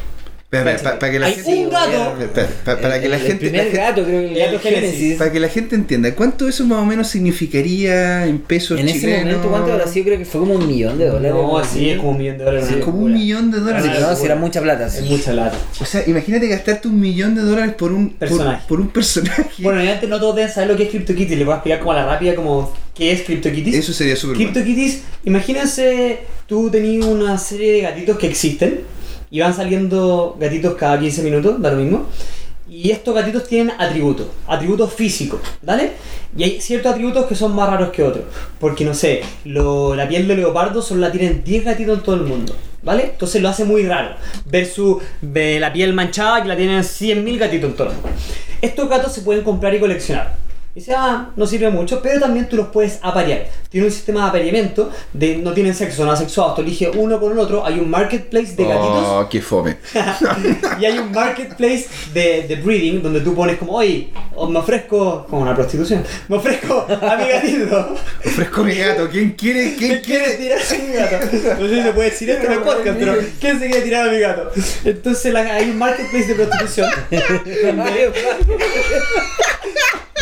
[0.50, 0.76] Para
[1.12, 1.50] que la Hay gente.
[1.64, 2.16] un gato.
[2.64, 3.46] Para que la el, gente.
[3.46, 4.90] El primer la gato, creo que el el gato Génesis.
[4.90, 5.18] Génesis.
[5.18, 8.98] Para que la gente entienda, ¿cuánto eso más o menos significaría en pesos En ese
[8.98, 9.24] chilenos?
[9.26, 10.06] momento, ¿cuánto habrá sido?
[10.06, 11.30] Creo que fue como un millón de dólares.
[11.30, 11.58] No, ¿no?
[11.58, 12.68] así es como un millón de dólares.
[12.68, 13.90] Sí, Como un millón de dólares.
[13.94, 14.86] Sí, no, si era mucha plata.
[14.88, 15.02] Es sí.
[15.08, 15.56] mucha lata.
[15.80, 18.62] O sea, imagínate gastarte un millón de dólares por un por- Personaje.
[18.68, 19.44] Por, un personaje.
[19.58, 21.38] Bueno, y antes no todos deben saber lo que es CryptoKitties.
[21.38, 23.76] Les voy a explicar como a la rápida como qué es CryptoKitties.
[23.76, 24.52] Eso sería súper bueno.
[24.52, 28.80] CryptoKitties, imagínense, tú tenías una serie de gatitos que existen
[29.30, 32.06] y van saliendo gatitos cada 15 minutos, da lo mismo.
[32.68, 35.92] Y estos gatitos tienen atributos, atributos físicos, ¿vale?
[36.36, 38.24] Y hay ciertos atributos que son más raros que otros.
[38.60, 42.14] Porque no sé, lo- la piel de leopardo solo la tienen 10 gatitos en todo
[42.14, 42.54] el mundo.
[42.82, 43.04] ¿Vale?
[43.10, 44.14] Entonces lo hace muy raro.
[44.46, 48.08] Versus la piel manchada que la tienen 100.000 gatitos en todo el mundo.
[48.62, 50.36] Estos gatos se pueden comprar y coleccionar.
[50.80, 53.48] Dice, ah, no sirve mucho, pero también tú los puedes aparear.
[53.68, 56.54] Tiene un sistema de apareamiento, de, no tienen sexo, son asexuados.
[56.54, 57.66] Tú eliges uno con el otro.
[57.66, 59.76] Hay un marketplace de gatitos Oh, qué fome.
[60.80, 65.26] y hay un marketplace de, de breeding donde tú pones como, oye, o me ofrezco,
[65.28, 67.94] como una prostitución, me ofrezco a mi gatito.
[68.24, 69.06] Ofrezco mi gato.
[69.10, 69.74] ¿Quién quiere?
[69.74, 70.58] ¿Quién ¿Quién quiere quiere?
[70.58, 71.16] tirar a mi gato?
[71.60, 74.08] No sé si se puede decir esto en el podcast, pero ¿quién se quiere tirar
[74.08, 74.50] a mi gato?
[74.84, 76.88] Entonces la- hay un marketplace de prostitución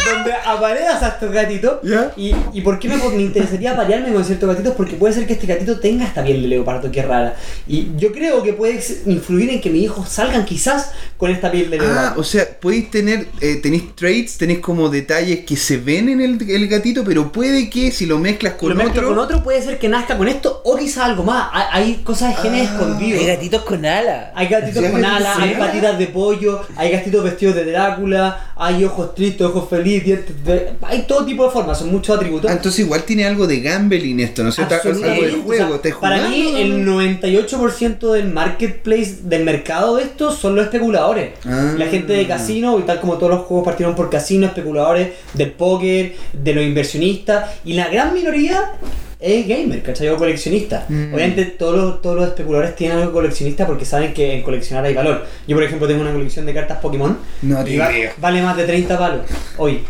[0.04, 1.78] donde, apareas a estos gatitos.
[1.82, 2.12] ¿Ya?
[2.16, 4.74] Y, y por qué me, me interesaría aparearme con ciertos gatitos?
[4.76, 7.36] Porque puede ser que este gatito tenga esta piel de leopardo que es rara.
[7.66, 11.70] Y yo creo que puede influir en que mis hijos salgan quizás con esta piel
[11.70, 12.20] de Ah, leopardo.
[12.20, 16.50] o sea, podéis tener, eh, tenéis traits, tenéis como detalles que se ven en el,
[16.50, 19.08] el gatito, pero puede que si lo mezclas con lo mezclo otro.
[19.08, 21.48] con otro puede ser que nazca con esto o quizás algo más.
[21.52, 23.20] Hay, hay cosas de genes Ah, escondidos.
[23.20, 24.30] Hay gatitos con alas.
[24.34, 29.14] Hay gatitos con alas, hay patitas de pollo, hay gatitos vestidos de Drácula, hay ojos
[29.14, 32.50] tristes, ojos felices, dientes de- Hay todo tipo de formas, son muchos atributos.
[32.50, 34.74] Ah, entonces igual tiene algo de gambling esto, ¿no es cierto?
[34.74, 40.04] Algo de juego, O sea, ¿estás para mí, el 98% del marketplace, del mercado de
[40.04, 41.32] estos, son los especuladores.
[41.44, 41.74] Ah.
[41.76, 45.52] La gente de casino, y tal como todos los juegos partieron por casino, especuladores del
[45.52, 48.72] póker, de los inversionistas, y la gran minoría
[49.20, 50.08] es gamer, ¿cachai?
[50.10, 50.86] O coleccionista.
[50.88, 51.14] Mm.
[51.14, 54.94] Obviamente todos los, todos los especuladores tienen algo coleccionista porque saben que en coleccionar hay
[54.94, 55.24] valor.
[55.46, 57.18] Yo, por ejemplo, tengo una colección de cartas Pokémon.
[57.42, 59.22] No y va- vale más de 30 palos
[59.56, 59.82] hoy.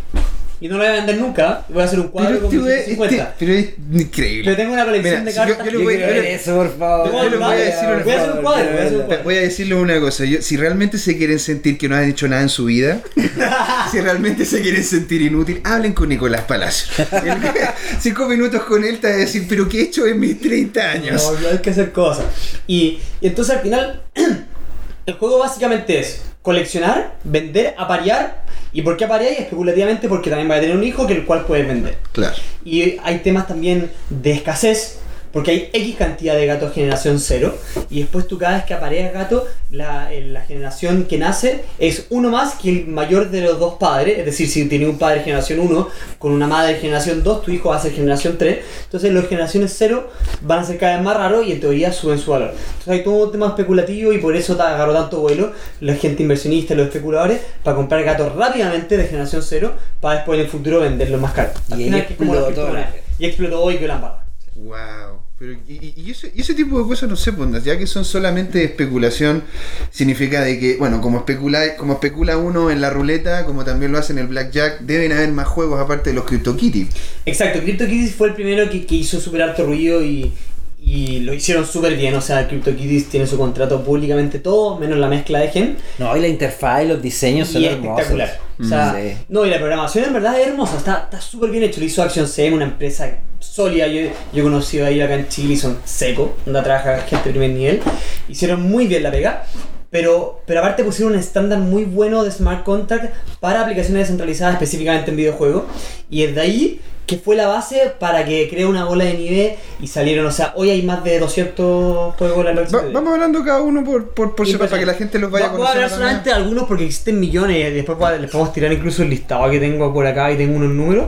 [0.60, 2.66] Y no lo voy a vender nunca, voy a hacer un cuadro Pero, con este
[2.66, 3.14] güey- 150.
[3.22, 3.68] este- pero es
[4.02, 4.44] increíble.
[4.44, 5.58] Pero tengo una colección Mira, de si yo- cartas.
[5.58, 7.08] yo le Yo voy- yo ver eso, por favor.
[7.08, 9.22] A Yo voy a decir voy a hacer un cuadro, voy a un Te- cuadro.
[9.24, 12.26] Voy a decirles una cosa, yo- si realmente se quieren sentir que no han hecho
[12.26, 13.00] nada en su vida,
[13.92, 16.92] si realmente se quieren sentir inútil, hablen con Nicolás Palacio.
[18.00, 20.90] Cinco minutos con él te va a decir, pero ¿qué he hecho en mis 30
[20.90, 21.32] años?
[21.40, 22.24] No, hay que hacer cosas.
[22.66, 24.02] Y, y entonces al final,
[25.06, 28.44] el juego básicamente es coleccionar, vender, aparear.
[28.72, 29.32] ¿Y por qué aparear?
[29.32, 31.98] Especulativamente porque también va a tener un hijo que el cual puedes vender.
[32.12, 32.36] Claro.
[32.64, 34.98] Y hay temas también de escasez,
[35.32, 37.54] porque hay X cantidad de gatos generación 0,
[37.90, 42.06] y después tú cada vez que apareas gato, la, eh, la generación que nace es
[42.10, 45.20] uno más que el mayor de los dos padres, es decir, si tienes un padre
[45.20, 49.12] generación 1 con una madre generación 2, tu hijo va a ser generación 3, entonces
[49.12, 50.10] los generaciones 0
[50.42, 52.50] van a ser cada vez más raros y en teoría suben su valor.
[52.50, 56.22] Entonces hay todo un tema especulativo y por eso te agarró tanto vuelo la gente
[56.22, 60.80] inversionista, los especuladores, para comprar gatos rápidamente de generación 0, para después en el futuro
[60.80, 61.54] venderlos más caros.
[61.68, 62.72] Y Al ahí final, que es como la explotó
[63.18, 64.27] Y explotó hoy que la embarra.
[64.64, 65.22] Wow.
[65.38, 69.44] Pero, y, y- ese, tipo de cosas no sé, pues, ya que son solamente especulación,
[69.90, 73.98] significa de que, bueno, como especula, como especula uno en la ruleta, como también lo
[73.98, 76.88] hace en el blackjack, deben haber más juegos aparte de los CryptoKitty.
[77.26, 80.32] Exacto, CryptoKitties fue el primero que, que hizo súper alto ruido y,
[80.80, 82.14] y lo hicieron súper bien.
[82.14, 85.76] O sea, CryptoKitties tiene su contrato públicamente todo, menos la mezcla de gen.
[85.98, 87.98] No, y la interfaz y los diseños son y es hermosos.
[88.00, 88.40] espectacular.
[88.60, 89.16] O sea, Sí.
[89.28, 91.80] no, y la programación en verdad es hermosa, está está súper bien hecho.
[91.80, 93.86] Lo hizo Action CM, una empresa sólida.
[93.86, 94.02] Yo,
[94.32, 97.30] yo he conocido a ellos acá en Chile y son secos, donde trabaja gente de
[97.30, 97.80] primer nivel.
[98.28, 99.44] Hicieron muy bien la pega.
[99.90, 105.10] Pero, pero aparte pusieron un estándar muy bueno de smart contract para aplicaciones descentralizadas específicamente
[105.10, 105.62] en videojuegos.
[106.10, 109.58] Y es de ahí que fue la base para que cree una bola de nieve
[109.80, 113.42] y salieron, o sea, hoy hay más de 200 juegos en la Va- vamos hablando
[113.42, 115.72] cada uno por, por, por separado, para que la gente los vaya Voy a hablar
[115.74, 115.96] conociendo.
[115.96, 119.50] solamente de algunos porque existen millones después voy a- les podemos tirar incluso el listado
[119.50, 121.06] que tengo por acá y tengo unos números.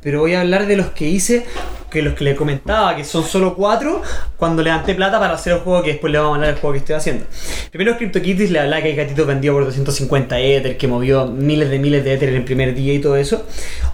[0.00, 1.44] Pero voy a hablar de los que hice,
[1.92, 4.00] que los que les comentaba, que son solo cuatro,
[4.38, 6.72] cuando levanté plata para hacer el juego que después le vamos a hablar del juego
[6.72, 7.26] que estoy haciendo.
[7.70, 11.78] Primero CryptoKitties le hablaba que hay gatitos vendidos por 250 Ether, que movió miles de
[11.78, 13.46] miles de Ether en el primer día y todo eso.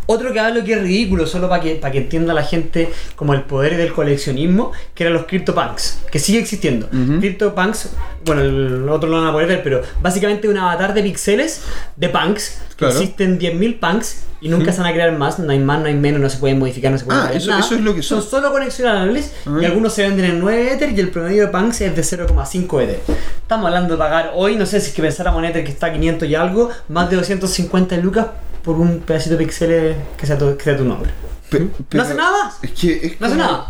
[0.07, 3.35] Otro que hablo que es ridículo, solo para que, para que entienda la gente como
[3.35, 6.87] el poder del coleccionismo, que eran los CryptoPunks, que sigue existiendo.
[6.87, 7.19] Ujú.
[7.21, 7.91] CryptoPunks,
[8.25, 11.63] bueno, el otro lo van a poder ver, pero básicamente un avatar de píxeles
[11.97, 12.63] de punks.
[12.71, 12.95] que Claro.
[13.01, 15.95] Existen 10.000 punks y nunca se van a crear más, no hay más, no hay
[15.95, 17.61] menos, no se pueden modificar, no se pueden Ah, eso- nada.
[17.61, 18.23] eso es lo que son.
[18.23, 19.59] solo coleccionables Ah.
[19.61, 22.81] y algunos se venden en 9 Ether y el promedio de punks es de 0,5
[22.81, 23.01] Ether.
[23.43, 25.87] Estamos hablando de pagar hoy, no sé si es que pensáramos en Ether que está
[25.89, 28.27] a 500 y algo, más de 250 lucas
[28.63, 31.11] por un pedacito de píxeles que sea tu, que sea tu nombre.
[31.51, 32.55] Pe- ¿No hace nada más?
[32.63, 33.67] Es que es No hace como- nada.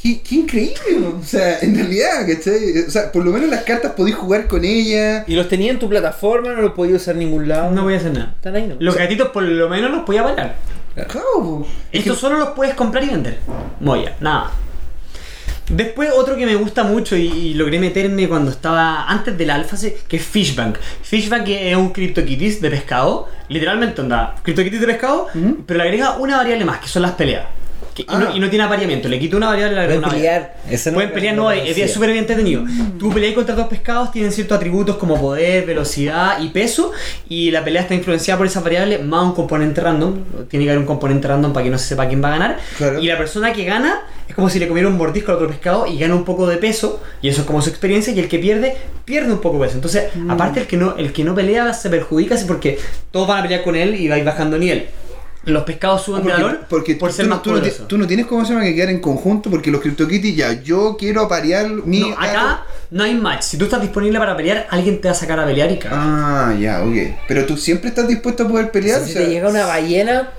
[0.00, 2.80] Qué, qué increíble, o sea, en realidad, ¿cachai?
[2.86, 5.24] O sea, por lo menos las cartas podéis jugar con ellas.
[5.26, 7.70] Y los tenía en tu plataforma, no los podía usar en ningún lado.
[7.72, 8.34] No voy a hacer nada.
[8.36, 8.76] Están ahí, ¿no?
[8.78, 10.54] Los gatitos por lo menos los podía pagar.
[11.04, 11.66] Claro, po.
[11.92, 13.38] Es Estos que- solo los puedes comprar y vender.
[13.80, 14.50] Moya, nada.
[15.68, 19.76] Después otro que me gusta mucho y, y logré meterme cuando estaba antes del alfa,
[20.08, 20.76] que es Fishbank.
[21.02, 25.26] Fishbank es un CryptoKitties de pescado, literalmente onda, CryptoKitties de pescado,
[25.66, 27.46] pero le agrega una variable más, que son las peleas.
[27.96, 28.32] Que- y, no, Ah.
[28.34, 30.56] y no tiene apareamiento, le quito una variable y le agrego Pueden una pelear.
[30.70, 32.62] Eso no Pueden pelear, no es, súper bien entretenido.
[32.98, 36.92] Tú peleas contra dos pescados, tienen ciertos atributos como poder, velocidad y peso,
[37.28, 40.14] y la pelea está influenciada por esas variables más un componente random.
[40.50, 42.58] Tiene que haber un componente random para que no se sepa quién va a ganar.
[42.76, 43.00] Claro.
[43.00, 45.86] Y la persona que gana es como si le comiera un mordisco al otro pescado
[45.86, 48.38] y gana un poco de peso, y eso es como su experiencia, y el que
[48.38, 48.76] pierde,
[49.06, 49.76] pierde un poco de peso.
[49.76, 52.78] Entonces, aparte el que no, el que no pelea se perjudica porque
[53.10, 54.86] todos van a pelear con él y va a ir bajando nivel.
[55.46, 58.06] Los pescados suben de valor porque por tú, ser tú- más tú no, tú no
[58.06, 61.68] tienes cómo se llama que quedar en conjunto porque los CryptoKitties ya, yo quiero aparear
[61.68, 62.00] mi.
[62.00, 63.42] No, acá no hay match.
[63.42, 65.98] Si tú estás disponible para pelear, alguien te va a sacar a pelear y cagar.
[66.02, 67.16] Ah, ya, ok.
[67.28, 69.00] Pero tú siempre estás dispuesto a poder pelear.
[69.04, 70.30] si o sea, te llega una ballena.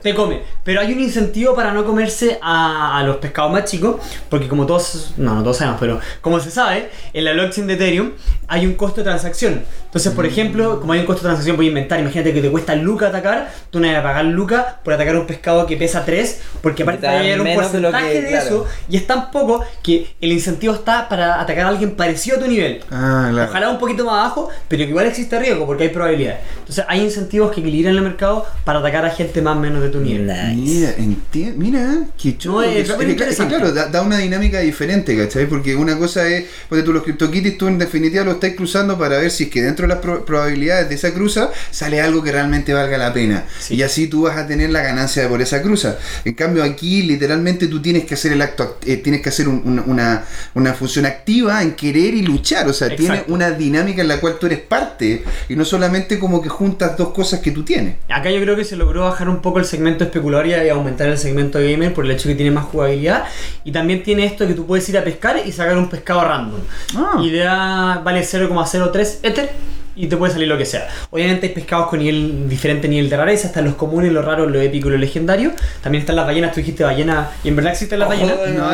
[0.00, 0.40] Te come.
[0.62, 3.96] Pero hay un incentivo para no comerse a, a los pescados más chicos.
[4.30, 7.74] Porque como todos, no, no todos sabemos, pero como se sabe, en la blockchain de
[7.74, 8.12] Ethereum
[8.48, 9.62] hay un costo de transacción.
[9.86, 12.50] Entonces, por ejemplo, como hay un costo de transacción, voy a inventar, imagínate que te
[12.50, 16.04] cuesta Luca atacar, tú no vas a pagar Luca por atacar un pescado que pesa
[16.04, 18.46] 3, porque aparte Te te va a dan llegar un de porcentaje de, que- claro.
[18.46, 22.40] eso, y es tan poco que el incentivo está para atacar a alguien parecido a
[22.40, 22.80] tu nivel.
[22.90, 23.50] Ah, claro.
[23.50, 26.40] Ojalá un poquito más abajo, pero que igual existe riesgo porque hay probabilidades.
[26.58, 29.90] Entonces hay incentivos que equilibran el mercado para atacar a gente más o menos de
[29.90, 30.26] tu nivel.
[30.26, 30.96] Nice.
[30.98, 32.54] Mira, mira, qué chulo.
[32.56, 33.54] No, es que- interesante.
[33.54, 35.46] claro, da, da una dinámica diferente, ¿cachai?
[35.46, 39.18] Porque una cosa es, porque tú los CryptoKitties, tú en definitiva lo estás cruzando para
[39.18, 42.32] ver si es que dentro de las pro- probabilidades de esa cruza sale algo que
[42.32, 43.44] realmente valga la pena.
[43.58, 43.74] Sí.
[43.76, 45.96] Y así tú vas a tener la ganancia por esa cruza.
[46.24, 49.48] En cambio aquí literalmente tú tienes que hacer el acto, act- eh, tienes que hacer
[49.48, 50.24] un- una, una,
[50.54, 52.68] una función activa en querer y luchar.
[52.68, 53.32] O sea, tiene Exacto.
[53.32, 57.08] una dinámica en la cual tú eres parte y no solamente como que juntas dos
[57.10, 57.96] cosas que tú tienes.
[58.08, 61.18] Acá yo creo que se logró bajar un poco el segmento especulador y aumentar el
[61.18, 63.24] segmento gamer por el hecho que tiene más jugabilidad.
[63.64, 66.60] Y también tiene esto que tú puedes ir a pescar y sacar un pescado random.
[66.96, 67.20] Ah.
[67.22, 69.50] Y le da, vale 0,03 Ether
[69.96, 70.88] y te puede salir lo que sea.
[71.10, 74.62] Obviamente hay pescados con nivel, diferente nivel de rareza, están los comunes, los raros, los
[74.62, 75.52] épicos y los legendarios.
[75.82, 78.36] También están las ballenas, tú dijiste ballena, y en verdad existen las ballenas.
[78.36, 78.68] No,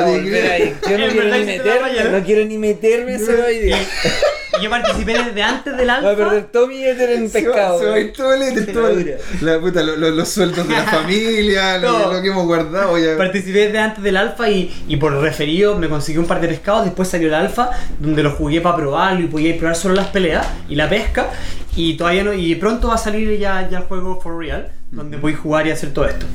[0.82, 3.76] quiero ni meterme, no quiero ni meterme en ese baile.
[4.59, 6.16] Y yo participé desde antes del Voy a alfa.
[6.16, 7.78] perder todo mi éter en Se va- pescado.
[7.78, 10.28] Se va a ir todo el éter, todo la el- la puta, lo- lo- los
[10.28, 13.16] sueldos de la familia, lo, que hemos guardado ya.
[13.16, 16.84] Participé desde antes del alfa y, y por referido me conseguí un par de pescados.
[16.84, 20.46] Después salió el alfa, donde lo jugué para probarlo y podía probar solo las peleas
[20.68, 21.28] y la pesca.
[21.76, 22.32] Y todavía no.
[22.32, 25.66] Y pronto va a salir ya, ya el juego for real, donde voy a jugar
[25.68, 26.26] y hacer todo esto.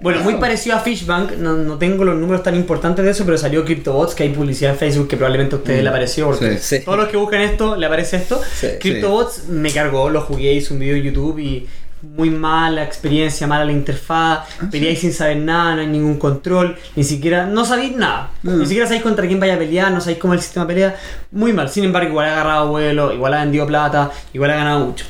[0.00, 3.36] Bueno, muy parecido a Fishbank, no, no tengo los números tan importantes de eso, pero
[3.38, 6.58] salió CryptoBots, que hay publicidad en Facebook que probablemente a ustedes le apareció, porque Mm.
[6.58, 6.78] Sí.
[6.78, 6.84] Sí.
[6.84, 8.40] todos los que buscan esto, le aparece esto.
[8.54, 8.68] Sí.
[8.80, 11.66] CryptoBots me cargó, lo jugué, hice un video en YouTube y
[12.00, 16.76] muy mala experiencia, mala la interfaz, Ah, peleáis sin saber nada, no hay ningún control,
[16.94, 18.58] ni siquiera, no sabéis nada, Mm.
[18.60, 20.94] ni siquiera sabéis contra quién vaya a pelear, no sabéis cómo el sistema pelea,
[21.32, 24.86] muy mal, sin embargo igual ha agarrado vuelo, igual ha vendido plata, igual ha ganado
[24.86, 25.04] mucho.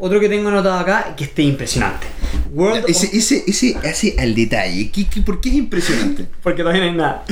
[0.00, 2.06] Otro que tengo anotado acá, que esté impresionante.
[2.52, 4.90] World Ese, of- ese, ese, así al detalle.
[4.90, 6.26] ¿Qué, qué, ¿Por qué es impresionante?
[6.42, 7.24] Porque todavía no hay nada.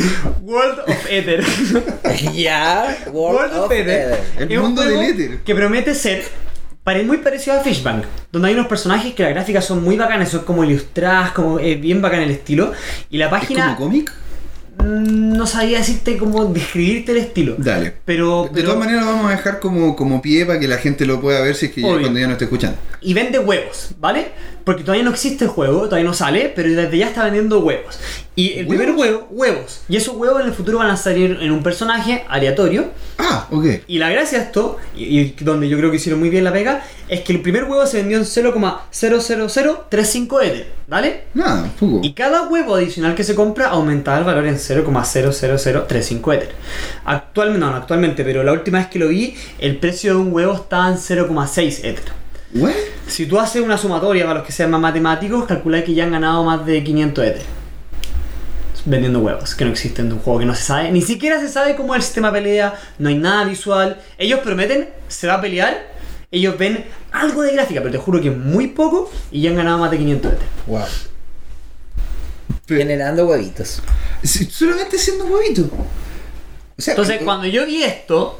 [0.42, 1.44] World of Ether.
[2.34, 4.20] ya, World of Ether.
[4.38, 5.38] El es un mundo del Ether.
[5.42, 6.24] Que promete ser
[6.84, 10.28] pare- muy parecido a Fishbank, donde hay unos personajes que las gráficas son muy bacanas,
[10.30, 12.72] son como ilustradas, como eh, bien bacán el estilo.
[13.10, 14.12] Y la ¿Es página como cómic?
[14.88, 17.54] No sabía decirte cómo describirte el estilo.
[17.58, 17.92] Dale.
[18.04, 20.78] Pero, De pero- todas maneras lo vamos a dejar como, como pie para que la
[20.78, 22.78] gente lo pueda ver si es que ya- cuando ya no esté escuchando.
[23.00, 24.28] y vende huevos, ¿vale?
[24.68, 27.98] Porque todavía no existe el juego, todavía no sale, pero desde ya está vendiendo huevos.
[28.36, 29.80] Y el primer huevo, huevos.
[29.88, 32.90] Y esos huevos en el futuro van a salir en un personaje aleatorio.
[33.16, 33.64] Ah, ok.
[33.86, 36.52] Y la gracia de esto, y, y donde yo creo que hicieron muy bien la
[36.52, 41.22] pega, es que el primer huevo se vendió en 0,00035 Ether, ¿vale?
[41.32, 42.00] Nada, poco.
[42.02, 46.52] Y cada huevo adicional que se compra aumentaba el valor en 0,00035 Ether.
[47.06, 50.30] Actualmente, no, no actualmente, pero la última vez que lo vi, el precio de un
[50.30, 52.27] huevo estaba en 0,6 Ether.
[52.54, 52.72] ¿What?
[53.06, 56.12] Si tú haces una sumatoria para los que sean más matemáticos, calcula que ya han
[56.12, 57.42] ganado más de 500 Ether.
[58.84, 60.90] Vendiendo huevos, que no existen de un juego que no se sabe.
[60.90, 64.00] Ni siquiera se sabe cómo es el sistema de pelea, no hay nada visual.
[64.16, 65.88] Ellos prometen, se va a pelear,
[66.30, 69.78] ellos ven algo de gráfica, pero te juro que muy poco y ya han ganado
[69.78, 70.46] más de 500 Ether.
[70.66, 70.82] Wow.
[72.66, 73.82] Pero- Generando huevitos.
[74.50, 75.62] solamente siendo huevito.
[76.78, 78.38] O sea, Entonces, eh, cuando yo vi esto,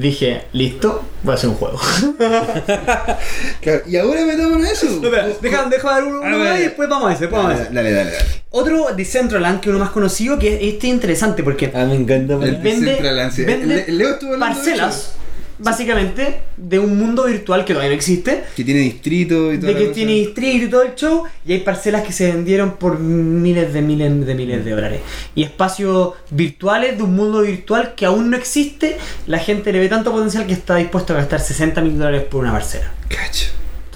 [0.00, 1.78] dije, listo, voy a hacer un juego.
[3.60, 5.00] claro, y ahora metámonos a eso.
[5.40, 7.74] Deja, deja dar uno, más y después vamos a ese, después vamos a Dale, ese.
[7.74, 8.10] dale, dale.
[8.12, 8.24] dale.
[8.50, 12.34] Otro Decentraland, que es uno más conocido, que este es interesante porque Ah, me encanta.
[12.34, 13.44] El vende, Decentraland, sí.
[13.44, 15.12] vende Le- Leo de parcelas
[15.58, 19.72] básicamente de un mundo virtual que todavía no existe, Que tiene distrito y todo.
[19.72, 22.98] de que tiene distrito y todo el show, y hay parcelas que se vendieron por
[22.98, 25.00] miles de miles de miles de dólares.
[25.34, 28.96] Y espacios virtuales de un mundo virtual que aún no existe,
[29.26, 32.42] la gente le ve tanto potencial que está dispuesto a gastar 60 mil dólares por
[32.42, 32.92] una parcela.
[33.08, 33.47] Cacho.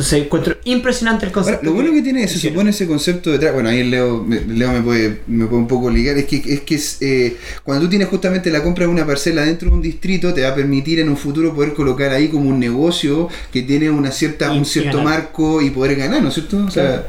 [0.02, 1.64] Entonces encuentro impresionante el Ahora, concepto.
[1.64, 3.54] lo bueno que tiene se supone ese concepto detrás.
[3.54, 6.18] Bueno, ahí el Leo, me- Leo me, puede, me puede un poco ligar.
[6.18, 9.42] Es que, es que es, eh, cuando tú tienes justamente la compra de una parcela
[9.44, 12.48] dentro de un distrito, te va a permitir en un futuro poder colocar ahí como
[12.50, 16.34] un negocio que tiene una cierta, Y- un cierto marco y poder ganar, ¿no es
[16.34, 16.64] cierto?
[16.66, 17.04] O sea, Claro.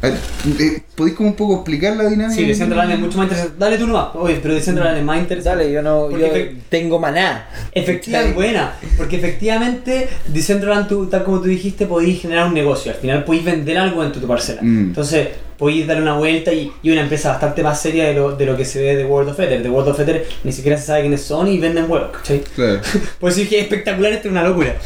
[0.00, 2.34] Eh, ¿podéis como un poco explicar la dinámica?
[2.34, 3.56] Sí, Decentraland es mucho más interesante.
[3.58, 4.08] Dale tú nomás.
[4.14, 5.58] Oye, pero Decentraland es más interesante.
[5.58, 6.10] Dale, yo no.
[6.10, 6.28] Yo
[6.68, 7.48] tengo maná.
[7.72, 12.92] Efectivamente, buena, porque efectivamente Decentraland, tú, tal como tú dijiste, podéis generar un negocio.
[12.92, 14.62] Al final podéis vender algo dentro de tu parcela.
[14.62, 14.78] Mm.
[14.88, 15.28] Entonces,
[15.58, 18.56] podéis darle una vuelta y, y una empresa bastante más seria de lo, de lo
[18.56, 19.62] que se ve de World of Ether.
[19.62, 22.40] De World of Ether ni siquiera se sabe quiénes son y venden huevos, ¿cachai?
[22.54, 22.80] Claro.
[23.20, 24.76] Por eso dije espectacular, esto es una locura.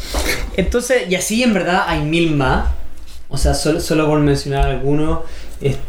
[0.57, 2.65] Entonces, y así en verdad hay mil más.
[3.33, 5.21] O sea, solo, solo por mencionar algunos,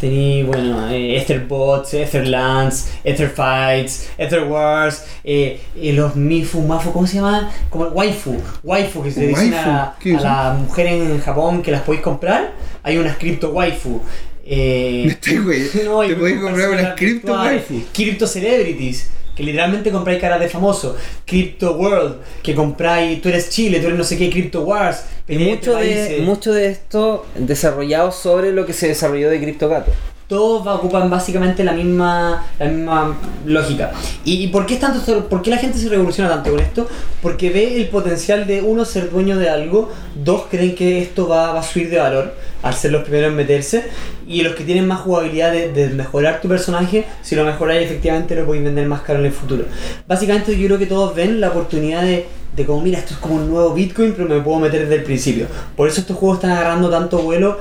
[0.00, 7.50] ni, bueno, eh, Etherbots, Etherlands, Etherfights, Etherwars, eh, eh, los Mifu, Mafu, ¿cómo se llama?
[7.68, 11.70] Como waifu, waifu, que se le dicen a, ¿qué a las mujeres en Japón que
[11.70, 12.52] las podéis comprar.
[12.82, 14.00] Hay unas cripto waifu.
[14.46, 17.82] Eh, Este güey, no, te podéis comprar una personas cripto waifu.
[17.92, 20.96] Crypto Celebrities, que literalmente compráis caras de famoso.
[21.24, 25.04] Crypto World, que compráis, tú eres Chile, tú eres no sé qué, Crypto Wars.
[25.28, 26.22] Y mucho de, países.
[26.22, 29.90] mucho de esto desarrollado sobre lo que se desarrolló de CryptoGato.
[30.26, 33.92] Todos ocupan básicamente la misma, la misma lógica.
[34.24, 36.88] ¿Y, por, qué es tanto, por qué la gente se revoluciona tanto con esto?
[37.20, 41.58] Porque ve el potencial de uno ser dueño de algo, dos creen que esto va,
[41.58, 43.84] a subir de valor al ser los primeros en meterse,
[44.26, 48.34] y los que tienen más jugabilidad de, de mejorar tu personaje, si lo mejoráis efectivamente
[48.34, 49.66] lo podéis vender más caro en el futuro.
[50.08, 53.34] Básicamente yo creo que todos ven la oportunidad de, de como, mira, esto es como
[53.34, 55.46] un nuevo Bitcoin, pero me puedo meter desde el principio.
[55.76, 57.58] Por eso estos juegos están agarrando tanto vuelo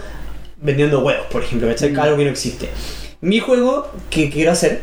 [0.63, 1.95] vendiendo huevos, por ejemplo, ¿cachai?
[1.95, 2.69] Algo que no existe.
[3.21, 4.81] Mi juego que quiero hacer,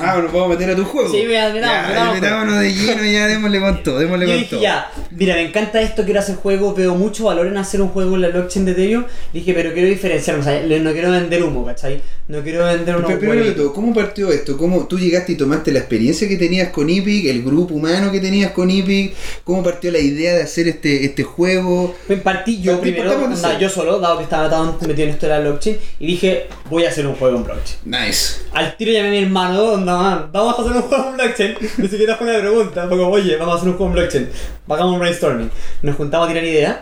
[0.00, 1.10] Ah, nos vamos a meter a tu juego.
[1.10, 4.62] Sí, mira, Ya, metámonos de lleno ya, démosle con todo, démosle yo con dije todo.
[4.62, 8.14] ya, mira, me encanta esto, quiero hacer juego, veo mucho valor en hacer un juego
[8.16, 9.04] en la blockchain de Ethereum.
[9.32, 12.00] Dije, pero quiero diferenciarme, o sea, no quiero vender humo, ¿cachai?
[12.28, 13.64] No quiero vender unos Pero primero de huevitos.
[13.66, 14.56] todo, ¿cómo partió esto?
[14.56, 18.18] ¿Cómo tú llegaste y tomaste la experiencia que tenías con Epic, el grupo humano que
[18.20, 19.14] tenías con Epic?
[19.44, 21.94] ¿Cómo partió la idea de hacer este, este juego?
[22.08, 23.30] Me partí yo Partí- primero,
[23.60, 26.84] yo solo, dado que estaba tan metido en esto de la blockchain, y dije, voy
[26.84, 27.78] a hacer un juego en blockchain.
[27.84, 28.40] Nice.
[28.52, 31.54] Al tiro llamé a mi hermano, onda man, vamos a hacer un juego en blockchain.
[31.78, 34.28] Ni siquiera fue una pregunta, fue como, oye, vamos a hacer un juego en blockchain.
[34.68, 35.50] Hagamos un brainstorming.
[35.82, 36.76] Nos juntamos a tirar ideas.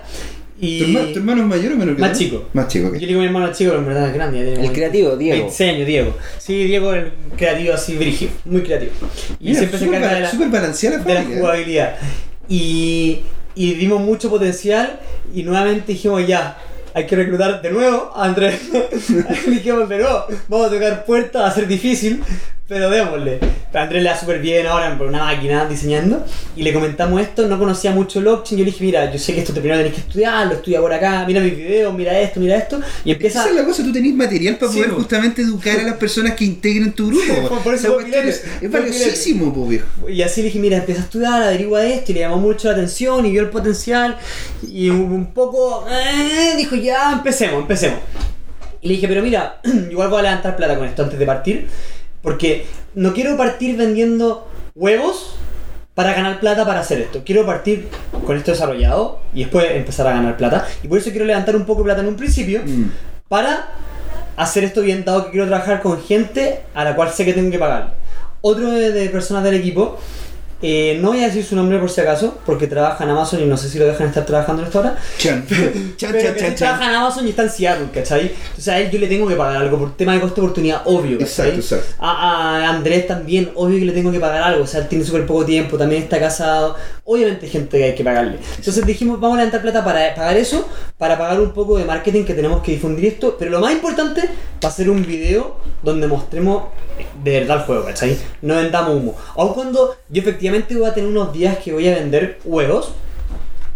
[0.60, 2.18] Y ¿Tu, hermano, tu hermano es mayor o menor que Más tú?
[2.18, 2.48] chico.
[2.52, 2.94] Más chico, ok.
[2.94, 4.52] yo le digo a mi hermano chico, pero en verdad es grande.
[4.54, 5.38] El creativo, Diego.
[5.40, 6.16] 26 años, Diego.
[6.38, 7.04] Sí, Diego es
[7.36, 8.92] creativo así, brígido, muy creativo.
[9.40, 11.96] Y Mira, siempre se encarga de la, súper balanceada la de la familia, jugabilidad.
[12.48, 13.20] Y,
[13.56, 15.00] y vimos mucho potencial
[15.34, 16.56] y nuevamente dijimos ya,
[16.94, 18.60] hay que reclutar de nuevo a Andrés.
[19.48, 22.22] dijimos de nuevo, vamos a tocar puertas, va a ser difícil,
[22.68, 23.38] pero démosle.
[23.74, 26.24] Andrés le da súper bien ahora por una máquina diseñando
[26.56, 29.40] y le comentamos esto, no conocía mucho blockchain, yo le dije, mira, yo sé que
[29.40, 32.56] esto te primero tenés que estudiarlo, estudia por acá, mira mis videos, mira esto, mira
[32.56, 33.40] esto, y empieza...
[33.40, 34.96] Esa es la cosa, tú tenés material para Sí, poder po.
[34.98, 37.48] justamente educar a las personas que integren tu grupo.
[37.48, 39.86] Por- por eso es, es valiosísimo, po, viejo.
[40.08, 42.74] Y así le dije, mira, empieza a estudiar, averigua esto, y le llamó mucho la
[42.74, 44.16] atención y vio el potencial.
[44.70, 47.98] Y un, un poco, eh, dijo, ya, empecemos, empecemos.
[48.80, 49.60] Y le dije, pero mira,
[49.90, 51.66] igual voy a levantar plata con esto antes de partir,
[52.24, 52.66] porque
[52.96, 55.36] no quiero partir vendiendo huevos
[55.94, 57.22] para ganar plata para hacer esto.
[57.24, 57.88] Quiero partir
[58.26, 60.66] con esto desarrollado y después empezar a ganar plata.
[60.82, 62.90] Y por eso quiero levantar un poco de plata en un principio Mm.
[63.28, 63.68] para
[64.36, 67.52] hacer esto bien, dado que quiero trabajar con gente a la cual sé que tengo
[67.52, 67.94] que pagar.
[68.40, 69.98] Otro de, de personas del equipo,
[70.66, 73.44] eh, no voy a decir su nombre por si acaso, porque trabaja en Amazon y
[73.44, 74.98] no sé si lo dejan estar trabajando en esta hora.
[75.18, 75.46] Chan,
[75.98, 76.88] chan, Pero chan, que chan, sí trabaja chan.
[76.88, 78.32] en Amazon y está en Seattle, ¿cachai?
[78.48, 81.50] Entonces a él yo le tengo que pagar algo por tema de costo-oportunidad, obvio, ¿cachai?
[81.50, 82.02] Exacto, exacto.
[82.02, 85.04] A, a Andrés también, obvio que le tengo que pagar algo, o sea, él tiene
[85.04, 88.38] súper poco tiempo, también está casado, obviamente hay gente que hay que pagarle.
[88.56, 92.24] Entonces dijimos, vamos a levantar plata para pagar eso, para pagar un poco de marketing
[92.24, 94.22] que tenemos que difundir esto, pero lo más importante
[94.64, 96.64] va a ser un video donde mostremos
[97.22, 98.16] de verdad el juego, ¿cachai?
[98.42, 99.16] No vendamos humo.
[99.36, 102.92] Aun cuando yo efectivamente voy a tener unos días que voy a vender huevos,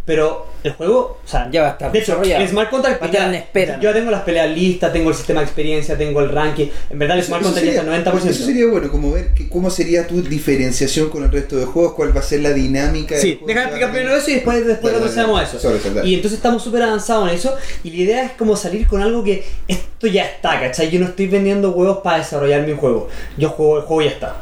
[0.05, 3.07] pero el juego, o sea, Ya va a estar de hecho, el Smart Contract Va
[3.07, 6.21] a estar en espera, Yo tengo las peleas listas, tengo el sistema de experiencia, tengo
[6.21, 6.67] el ranking.
[6.89, 8.31] En verdad, el Smart Contract ya está al 90%.
[8.31, 11.93] eso sería bueno, como ver que- cómo sería tu diferenciación con el resto de juegos,
[11.93, 13.19] cuál va a ser la dinámica.
[13.19, 15.59] Sí, déjame explicar primero eso y después, después Dale, dale, eso.
[15.61, 16.09] sobre eso, dale.
[16.09, 17.55] Y entonces estamos súper avanzados en eso.
[17.85, 20.91] Y la idea es como salir con algo que esto ya está, ¿cachai?
[20.91, 23.09] Yo no estoy vendiendo huevos para desarrollar mi juego.
[23.37, 24.37] Yo juego, el juego ya está.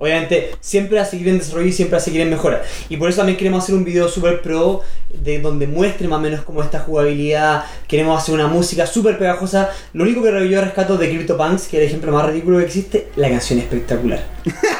[0.00, 2.62] Obviamente, siempre a seguir en desarrollo y siempre a seguir en mejora.
[2.88, 4.82] Y por eso también queremos hacer un video super pro
[5.12, 7.64] de donde muestre más o menos como esta jugabilidad.
[7.88, 9.70] Queremos hacer una música súper pegajosa.
[9.94, 13.08] Lo único que yo rescato de CryptoPunks, que es el ejemplo más ridículo que existe,
[13.16, 14.24] la canción espectacular.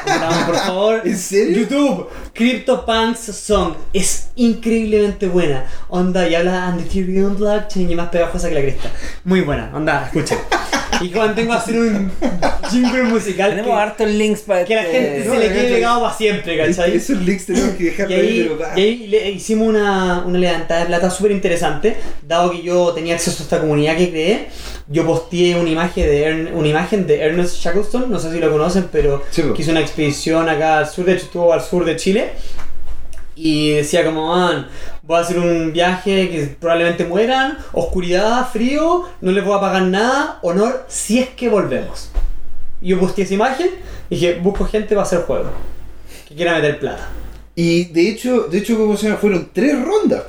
[0.07, 1.03] Vamos, por favor.
[1.05, 1.63] ¿En serio?
[1.63, 3.75] YouTube, CryptoPunks Song.
[3.93, 5.67] Es increíblemente buena.
[5.89, 8.93] Onda, y habla de Ethereum Blockchain y más pegajosa que la cresta.
[9.25, 10.39] Muy buena, onda, escuchen.
[11.05, 12.11] Y cuando tengo que hacer un
[12.71, 15.69] jingle musical Tenemos que, hartos links para que la este- gente no, se le quede
[15.69, 15.75] no.
[15.77, 16.97] pegado para siempre, ¿cachai?
[16.97, 18.73] Esos links tenemos que dejarlo Y ahí, va.
[18.77, 21.97] y ahí le hicimos una, una levantada de plata súper interesante,
[22.27, 24.47] dado que yo tenía acceso a esta comunidad que creé.
[24.89, 28.51] Yo posteé una imagen de, Ern- una imagen de Ernest Shackleton, no sé si lo
[28.51, 31.85] conocen, pero Sí, que hizo una expedición acá al sur, de hecho estuvo al sur
[31.85, 32.31] de Chile.
[33.41, 34.67] Y decía como, man,
[35.03, 39.83] voy a hacer un viaje que probablemente mueran, oscuridad, frío, no les voy a pagar
[39.83, 42.11] nada, honor, si es que volvemos.
[42.81, 43.69] Y yo posteé esa imagen
[44.11, 45.53] y dije, busco gente para hacer juego,
[46.27, 47.11] que quiera meter plata.
[47.55, 49.15] Y de hecho, de hecho, ¿cómo se?
[49.15, 50.25] Fueron tres rondas.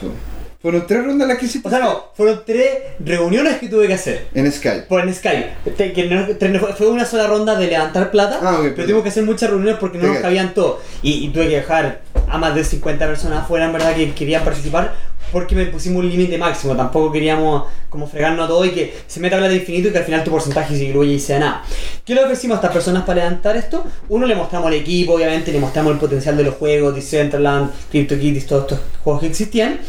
[0.61, 2.67] Fueron tres rondas las que hiciste O sea, no, fueron tres
[2.99, 4.27] reuniones que tuve que hacer.
[4.33, 4.81] en Skype.
[4.89, 5.51] Por en Skype.
[5.77, 8.85] Te- que no- tre- fue- una sola ronda de levantar plata, Ah, ok, pero perdón.
[8.85, 10.23] tuvimos que hacer muchas reuniones porque no Te nos cacho.
[10.27, 10.79] cabían todos.
[11.01, 14.43] Y, y tuve que dejar a más de 50 personas afuera, en verdad, que querían
[14.43, 14.93] participar
[15.31, 16.75] porque me pusimos un límite máximo.
[16.75, 20.03] Tampoco queríamos como fregarnos a todo y que se meta plata infinito y que al
[20.03, 21.63] final tu porcentaje se diluya y sea nada.
[22.03, 23.83] ¿Qué le ofrecimos a estas personas para levantar esto?
[24.09, 28.45] Uno, le mostramos el equipo, obviamente, le mostramos el potencial de los juegos, Decentraland, CryptoKitties,
[28.47, 29.79] todos estos juegos que existían.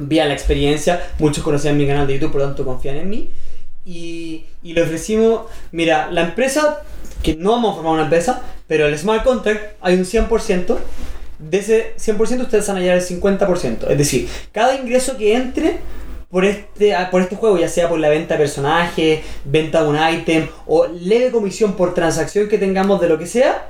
[0.00, 3.30] Vean la experiencia, muchos conocían mi canal de YouTube, por lo tanto confían en mí.
[3.84, 5.42] Y, y le ofrecimos,
[5.72, 6.82] mira, la empresa,
[7.22, 10.76] que no vamos a formar una empresa, pero el smart contract hay un 100%,
[11.38, 13.88] de ese 100% ustedes van a hallar el 50%.
[13.88, 15.78] Es decir, cada ingreso que entre
[16.30, 19.96] por este, por este juego, ya sea por la venta de personajes, venta de un
[19.96, 23.68] ítem o leve comisión por transacción que tengamos de lo que sea,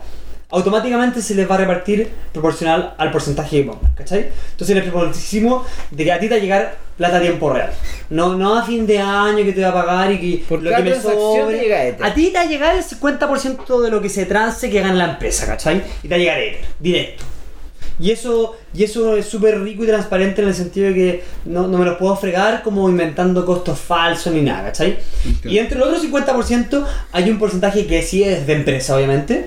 [0.51, 4.29] automáticamente se les va a repartir proporcional al porcentaje que pongan, ¿cachai?
[4.53, 7.71] Entonces les propusimos de que a ti te va a llegar plata a tiempo real.
[8.11, 10.75] No, no a fin de año que te va a pagar y que Por lo
[10.75, 12.05] que me sobre- llega Ether.
[12.07, 14.95] A ti te va a llegar el 50% de lo que se trance que gana
[14.95, 15.83] la empresa, ¿cachai?
[16.03, 17.25] Y te va a llegar Ether, directo.
[18.01, 21.67] Y eso, y eso es súper rico y transparente en el sentido de que no,
[21.67, 24.99] no me lo puedo fregar como inventando costos falsos ni nada, ¿cachai?
[25.25, 25.49] Entiendo.
[25.51, 29.47] Y entre el otro 50% hay un porcentaje que sí es de empresa, obviamente,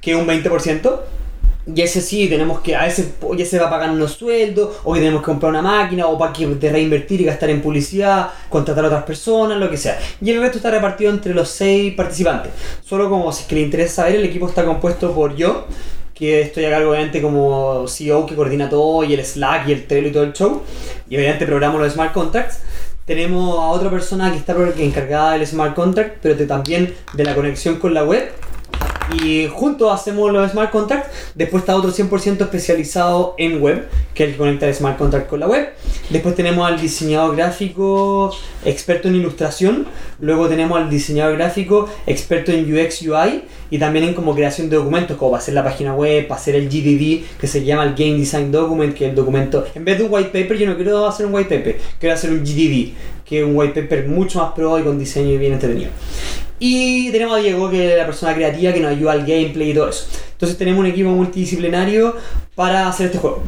[0.00, 1.00] que es un 20%.
[1.74, 4.94] Y ese sí, tenemos que, a ese ya se va a pagar unos sueldos, o
[4.94, 8.84] que tenemos que comprar una máquina, o para que reinvertir y gastar en publicidad, contratar
[8.84, 9.98] a otras personas, lo que sea.
[10.20, 12.52] Y el resto está repartido entre los seis participantes.
[12.84, 15.66] Solo como si es que le interesa saber, el equipo está compuesto por yo,
[16.14, 19.86] que estoy a cargo obviamente como CEO que coordina todo, y el Slack, y el
[19.86, 20.62] Trello y todo el show.
[21.08, 22.60] Y obviamente programo los smart contracts.
[23.04, 27.76] Tenemos a otra persona que está encargada del smart contract, pero también de la conexión
[27.76, 28.30] con la web.
[29.12, 31.32] Y juntos hacemos los smart contracts.
[31.34, 35.40] Después está otro 100% especializado en web, que es el conecta el smart contract con
[35.40, 35.70] la web.
[36.10, 38.34] Después tenemos al diseñador gráfico
[38.64, 39.86] experto en ilustración.
[40.20, 44.76] Luego tenemos al diseñador gráfico experto en UX UI y también en como creación de
[44.76, 47.94] documentos, como para hacer la página web, para hacer el GDD, que se llama el
[47.94, 49.64] Game Design Document, que es el documento.
[49.74, 52.30] En vez de un white paper, yo no quiero hacer un white paper, quiero hacer
[52.30, 52.92] un GDD,
[53.30, 55.90] que es un white paper mucho más pro y con diseño bien entretenido.
[56.58, 59.74] Y tenemos a Diego, que es la persona creativa que nos ayuda al gameplay y
[59.74, 60.06] todo eso.
[60.32, 62.16] Entonces tenemos un equipo multidisciplinario
[62.56, 63.42] para hacer este juego.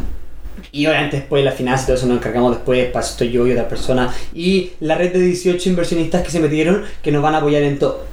[0.70, 3.44] Y obviamente después la finanzas y todo eso nos encargamos después, para eso estoy yo
[3.46, 4.14] y otra persona.
[4.32, 7.78] Y la red de 18 inversionistas que se metieron, que nos van a apoyar en
[7.78, 8.04] todo.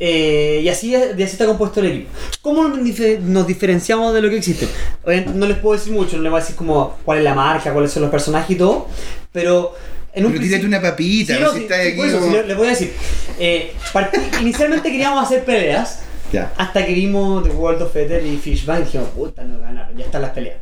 [0.00, 2.10] Eh, y así, así está compuesto el equipo.
[2.40, 4.66] ¿Cómo nos diferenciamos de lo que existe?
[5.04, 7.34] Obviamente no les puedo decir mucho, no les voy a decir como cuál es la
[7.34, 8.88] marca, cuáles son los personajes y todo.
[9.30, 9.74] Pero
[10.14, 12.56] en un Pero tírate una papita, Sí, no si sí, estás sí, aquí como- les
[12.56, 12.92] voy a decir.
[13.38, 16.00] Eh, partí- inicialmente queríamos hacer peleas.
[16.32, 16.52] Ya.
[16.56, 20.04] Hasta que vimos The World of Ether y Fishbane y dijimos, puta, no ganaron, ya
[20.04, 20.56] están las peleas.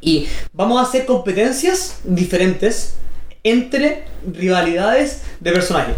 [0.00, 2.94] Y vamos a hacer competencias diferentes
[3.42, 5.94] entre rivalidades de personajes.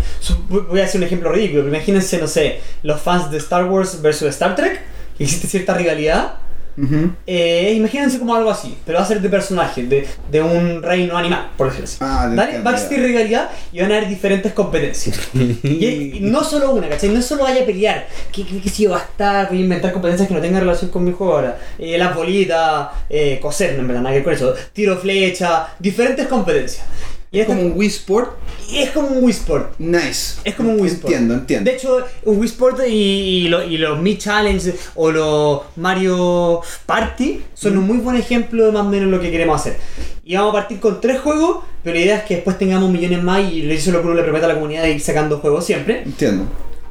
[0.48, 4.28] Voy a hacer un ejemplo ridículo, imagínense, no sé, los fans de Star Wars versus
[4.28, 4.80] Star Trek,
[5.18, 6.34] existe cierta rivalidad.
[6.80, 7.10] Ujú.
[7.26, 11.16] Eh, imagínense como algo así, pero va a ser de personajes, de, de un reino
[11.16, 11.96] animal, por decirlo así.
[12.00, 15.18] Ah, Dale, va a existir rivalidad y van a haber diferentes competencias.
[15.34, 17.10] y, y no solo una, ¿cachai?
[17.10, 18.06] No solo vaya a pelear.
[18.32, 19.48] ¿Qué, qué, qué si yo gastar?
[19.48, 21.58] Voy a inventar competencias que no tengan relación con mi juego ahora.
[21.78, 24.54] Eh, las bolitas, eh, coser, no, en verdad, nada que ver con eso.
[24.72, 26.84] Tiro flecha, diferentes competencias.
[27.30, 28.30] Y Es como un Wii Sport.
[28.70, 29.74] y es como un Wii Sport.
[29.78, 30.38] Nice.
[30.44, 31.12] Es como un Wii Sport.
[31.12, 31.70] Entiendo, entiendo.
[31.70, 36.62] De hecho, un Wii Sport y, y, lo- y los Mi Challenge o los Mario
[36.86, 39.76] Party son un muy buen ejemplo de más o menos lo que queremos hacer.
[40.24, 43.22] Y vamos a partir con tres juegos, pero la idea es que después tengamos millones
[43.22, 45.38] más y le hizo lo que uno le promete a la comunidad de ir sacando
[45.38, 46.02] juegos siempre.
[46.04, 46.44] Entiendo.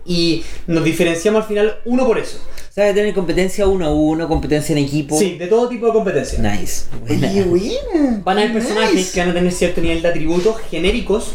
[0.08, 2.38] Y nos diferenciamos al final uno por eso.
[2.38, 5.18] O sea, tener competencia uno a uno, competencia en equipo.
[5.20, 6.40] Sí, de todo tipo de competencia.
[6.40, 6.86] Nice.
[7.06, 7.30] Buena.
[7.30, 8.22] Oye, buena.
[8.24, 9.12] Van a haber personajes Nice.
[9.14, 11.34] que van a tener cierto nivel de atributos genéricos.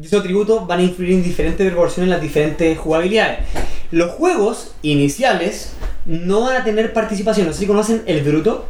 [0.00, 3.38] Y esos atributos van a influir en diferentes proporciones en las diferentes jugabilidades.
[3.90, 5.72] Los juegos iniciales
[6.04, 7.46] no van a tener participación.
[7.46, 8.66] No sé si conocen el Bruto.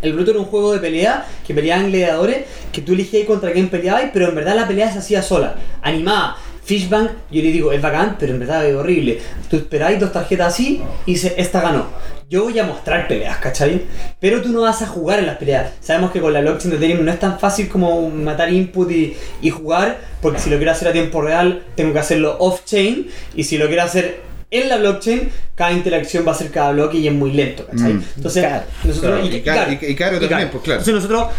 [0.00, 3.68] El Bruto era un juego de pelea que peleaban gladiadores que tú elegías contra quién
[3.68, 6.36] peleabas, pero en verdad la pelea se hacía sola, animada.
[6.64, 9.18] Fishbang, yo le digo, es bacán, pero en verdad es horrible.
[9.50, 11.86] Tú esperáis dos tarjetas así y dices, esta ganó.
[12.30, 13.82] Yo voy a mostrar peleas, ¿cachai?
[14.20, 15.72] Pero tú no vas a jugar en las peleas.
[15.80, 19.14] Sabemos que con la blockchain de Ethereum no es tan fácil como matar input y,
[19.42, 23.44] y jugar, porque si lo quiero hacer a tiempo real, tengo que hacerlo off-chain, y
[23.44, 27.08] si lo quiero hacer en la blockchain, cada interacción va a ser cada bloque y
[27.08, 27.94] es muy lento, ¿cachai?
[27.94, 28.04] Mm.
[28.16, 28.64] Entonces, Claro.
[28.84, 29.12] nosotros...
[29.20, 30.80] Claro, y caro- y- y caro también, pues, claro.
[30.80, 31.32] Entonces nosotros,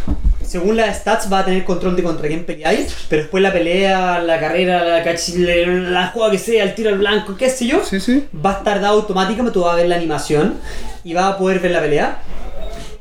[0.46, 4.20] según las stats, va a tener control de contra quién peleáis, pero después la pelea,
[4.22, 7.84] la carrera, la cachile, la jugada que sea, el tiro al blanco, qué sé yo,
[7.84, 8.26] Sí, sí.
[8.46, 10.56] va a estar dado automáticamente, tú vas a ver la animación
[11.04, 12.18] y vas a poder ver la pelea.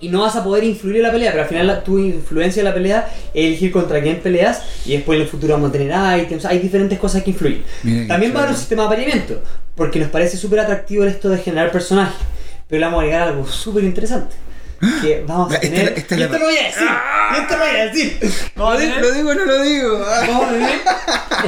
[0.00, 2.58] Y no vas a poder influir en la pelea, pero al final la- tu influencia
[2.60, 5.72] en la pelea es elegir contra quién peleas y después en el futuro vamos a
[5.72, 7.62] tener items, hay diferentes cosas que qué
[8.08, 9.40] También va a haber un sistema de apareamiento,
[9.76, 12.16] porque nos parece súper atractivo esto de generar personajes,
[12.66, 14.34] pero le vamos a agregar algo súper interesante.
[15.00, 15.84] Que vamos a Esta tener...
[15.84, 16.88] la- esta es y la- esto lo voy a decir,
[17.38, 18.18] esto lo voy a decir.
[18.56, 20.04] Vamos a tener- ¿Lo digo o no lo digo?
[20.04, 20.24] Ah.
[20.26, 20.70] vamos a tener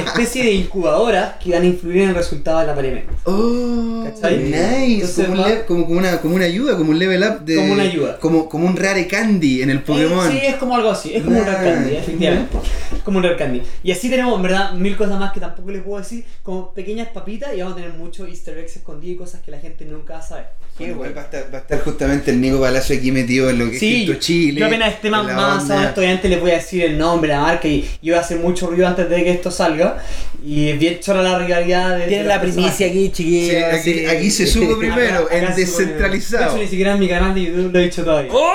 [0.07, 3.13] especie de incubadoras que van a influir en el resultado del apareamiento.
[3.25, 4.37] Oh, ¿Cachai?
[4.37, 4.93] nice.
[4.95, 7.39] Entonces como, un va- le- como, como una, como una ayuda, como un level up
[7.41, 7.55] de.
[7.55, 8.19] Como una ayuda.
[8.19, 10.29] Como, como un rare candy en el Pokémon.
[10.31, 11.45] Sí, es como algo así, es como un.
[11.45, 12.57] Rare Candy, efectivamente.
[12.95, 13.61] Es como un Rare Candy.
[13.83, 17.09] Y así tenemos, en verdad, mil cosas más que tampoco les puedo decir, como pequeñas
[17.09, 20.13] papitas y vamos a tener muchos easter eggs escondidos y cosas que la gente nunca
[20.13, 20.45] va a saber.
[20.77, 23.59] Bueno, igual va a, estar, va a estar justamente el Nico Palacio aquí metido en
[23.59, 24.59] lo que Sí, es Chile.
[24.59, 27.89] yo apenas esté más avanzado, obviamente les voy a decir el nombre, la marca y,
[28.01, 30.03] y voy a hacer mucho ruido antes de que esto salga.
[30.45, 32.07] Y es bien chora la realidad de.
[32.07, 33.63] Tienen la primicia aquí, Sí, chiquillos.
[33.73, 34.05] aquí, sí.
[34.05, 36.45] aquí se sube primero, Acá- acá en pone- De descentralizado.
[36.51, 38.31] hecho, ni siquiera en mi canal de YouTube lo he dicho todavía.
[38.31, 38.53] ¡Oh!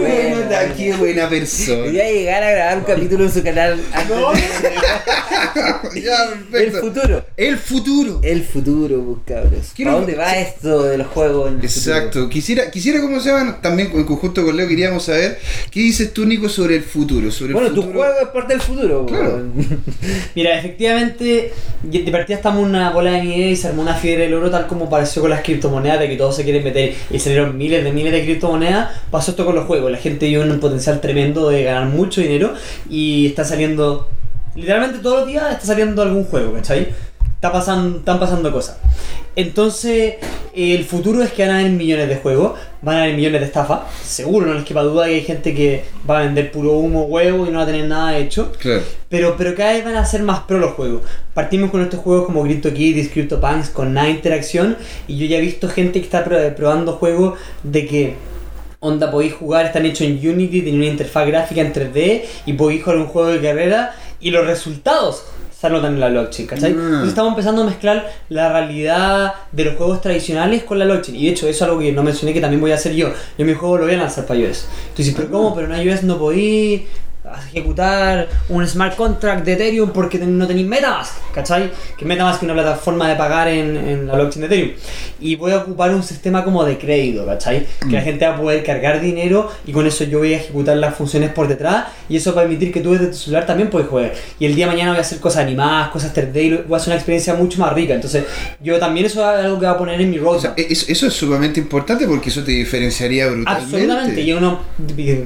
[0.00, 1.82] Bueno, Bueno, qué buena persona.
[1.84, 4.32] Voy a llegar a grabar un capítulo en su canal No.
[5.94, 6.80] ya, El perfecto.
[6.80, 7.24] futuro.
[7.36, 8.20] El futuro.
[8.24, 9.72] El futuro, pues, cabros.
[9.76, 11.52] ¿Para dónde va esto de los juegos?
[11.58, 12.28] En Exacto.
[12.28, 13.60] Quisiera, quisiera ¿cómo se llaman?
[13.60, 15.38] También en conjunto con Leo queríamos saber
[15.70, 17.30] qué dices tú, Nico, sobre el futuro.
[17.30, 17.66] Sobre futuro?
[17.66, 17.98] el Bueno, tu futuro.
[17.98, 19.06] juego es parte del futuro.
[19.06, 19.42] Claro.
[20.34, 21.52] Mira, efectivamente,
[21.82, 24.50] de partida estamos en una bola de nieve y se armó una fiebre del oro,
[24.50, 27.84] tal como pareció con las criptomonedas, de que todos se quieren meter y salieron miles
[27.84, 28.90] de miles de criptomonedas.
[29.10, 29.90] Pasó esto con los juegos.
[29.90, 32.54] La gente vio un potencial tremendo de ganar mucho dinero
[32.88, 34.08] y está saliendo,
[34.54, 36.88] literalmente todos los días está saliendo algún juego, ¿cachai?
[37.38, 38.78] Está pasando, están pasando cosas.
[39.36, 40.14] Entonces,
[40.56, 43.46] el futuro es que van a haber millones de juegos, van a haber millones de
[43.46, 43.82] estafas.
[44.02, 47.46] Seguro, no les quepa duda que hay gente que va a vender puro humo, huevo
[47.46, 48.50] y no va a tener nada hecho.
[48.58, 48.82] Claro.
[49.08, 51.02] Pero, pero cada vez van a ser más pro los juegos.
[51.32, 54.76] Partimos con estos juegos como CryptoKitties, CryptoPunks con nada interacción.
[55.06, 58.14] Y yo ya he visto gente que está pro- probando juegos de que
[58.80, 62.82] onda podéis jugar, están hechos en Unity, tienen una interfaz gráfica en 3D y podéis
[62.82, 65.24] jugar un juego de carrera y los resultados
[65.66, 66.72] anotan en la blockchain, ¿cachai?
[66.72, 66.80] Ah.
[66.80, 71.16] Entonces estamos empezando a mezclar la realidad de los juegos tradicionales con la blockchain.
[71.16, 73.12] Y de hecho, eso es algo que no mencioné que también voy a hacer yo.
[73.36, 74.66] Yo mi juego lo voy a lanzar para iOS.
[74.94, 75.54] Tú dices, pero ¿cómo?
[75.54, 76.18] Pero en iOS no
[77.46, 81.70] ejecutar un smart contract de Ethereum porque no tenéis Metamask, ¿cachai?
[81.96, 84.70] Que Metamask es una plataforma de pagar en, en la blockchain de Ethereum.
[85.20, 87.66] Y voy a ocupar un sistema como de crédito, ¿cachai?
[87.88, 90.76] Que la gente va a poder cargar dinero y con eso yo voy a ejecutar
[90.76, 93.68] las funciones por detrás y eso va a permitir que tú desde tu celular también
[93.70, 94.12] puedes jugar.
[94.38, 96.76] Y el día de mañana voy a hacer cosas animadas, cosas 3D y voy a
[96.76, 97.94] hacer una experiencia mucho más rica.
[97.94, 98.24] Entonces
[98.62, 100.58] yo también eso es algo que voy a poner en mi O sea, roadmap.
[100.58, 103.64] e- eso, es sumamente importante porque eso te diferenciaría brutalmente.
[103.76, 104.60] Absolutamente, y uno,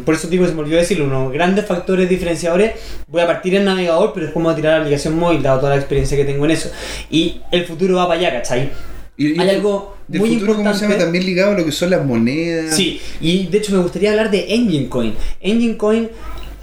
[0.05, 2.72] por eso digo, se me olvidó decirlo, unos grandes factores diferenciadores,
[3.09, 5.61] voy a partir en navegador, pero después me voy a tirar la aplicación móvil, dado
[5.61, 6.70] toda la experiencia que tengo en eso.
[7.11, 8.70] Y el futuro va para allá, ¿cachai?
[9.16, 10.95] Y- y Hay del- algo del muy futuro, ¿cómo se llama?
[10.95, 11.05] importante.
[11.05, 12.74] También ligado a lo que son las monedas.
[12.74, 15.14] Sí, y de hecho me gustaría hablar de Engine Coin.
[15.40, 16.09] Engine Coin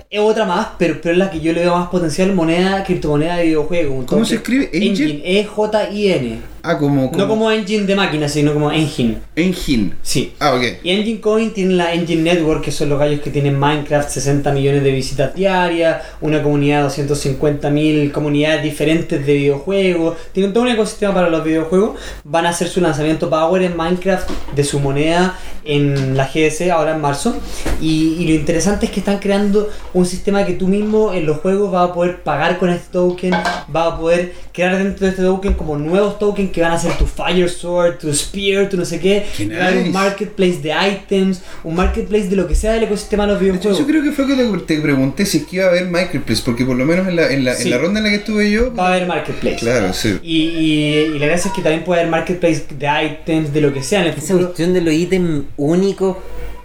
[0.09, 3.37] es otra más, pero, pero es la que yo le veo más potencial, moneda, criptomoneda
[3.37, 4.05] de videojuego.
[4.07, 4.69] ¿Cómo se escribe?
[4.73, 4.87] Engine?
[4.89, 6.39] Engine, E-J-I-N.
[6.69, 9.17] Ah, como, No como engine de máquina, sino como engine.
[9.35, 9.93] Engine.
[10.03, 10.33] Sí.
[10.39, 10.83] Ah, ok.
[10.83, 14.51] Y Engine Coin tiene la Engine Network, que son los gallos que tienen Minecraft, 60
[14.51, 20.65] millones de visitas diarias, una comunidad de 250 mil comunidades diferentes de videojuegos, tienen todo
[20.65, 24.79] un ecosistema para los videojuegos, van a hacer su lanzamiento Power en Minecraft de su
[24.79, 27.35] moneda en la GS ahora en marzo,
[27.81, 31.37] y, y lo interesante es que están creando un sistema que tú mismo en los
[31.37, 35.23] juegos vas a poder pagar con este token, vas a poder crear dentro de este
[35.23, 38.85] token como nuevos tokens que van a ser tu Fire Sword, tu Spear, tu no
[38.85, 42.55] sé qué, Qué va a haber un marketplace de items, un marketplace de lo que
[42.55, 43.79] sea del ecosistema de los videojuegos.
[43.79, 46.41] yo creo que fue que te, te pregunté si es que iba a haber Marketplace,
[46.45, 47.63] porque por lo menos en la, en la, Sí.
[47.63, 48.73] en la ronda en la que estuve yo.
[48.73, 49.57] Va a haber marketplace.
[49.57, 50.17] Claro, sí.
[50.23, 53.73] Y, y, y la gracia es que también puede haber marketplace de items, de lo
[53.73, 54.45] que sea en el Esa futuro.
[54.47, 56.17] cuestión de los ítems únicos,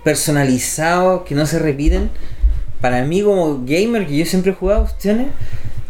[0.02, 2.10] personalizados, que no se repiten.
[2.80, 5.28] Para mí como gamer, que yo siempre he jugado cuestiones,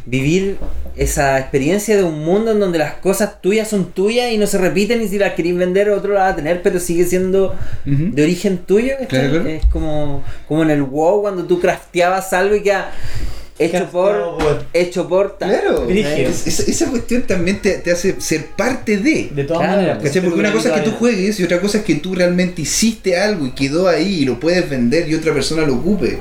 [0.07, 0.57] vivir
[0.97, 4.59] esa experiencia de un mundo en donde las cosas tuyas son tuyas y no se
[4.59, 8.23] repiten y si las queréis vender otro las va a tener, pero sigue siendo de
[8.23, 8.93] origen tuyo.
[9.01, 9.07] ¿cachai?
[9.09, 9.49] Claro, claro.
[9.49, 12.91] Es como, como en el WoW cuando tú crafteabas algo y queda
[13.59, 14.39] hecho por...
[14.39, 15.39] por- Hecho por...
[15.39, 15.51] tal.
[15.51, 16.29] Claro, Brígido.
[16.31, 19.31] Es- esa, cuestión también te, te hace ser parte de.
[19.35, 19.99] De todas Claro, maneras.
[20.01, 20.13] pues.
[20.21, 23.17] Porque una cosa es que tú juegues y otra cosa es que tú realmente hiciste
[23.17, 26.19] algo y quedó ahí y lo puedes vender y otra persona lo ocupe.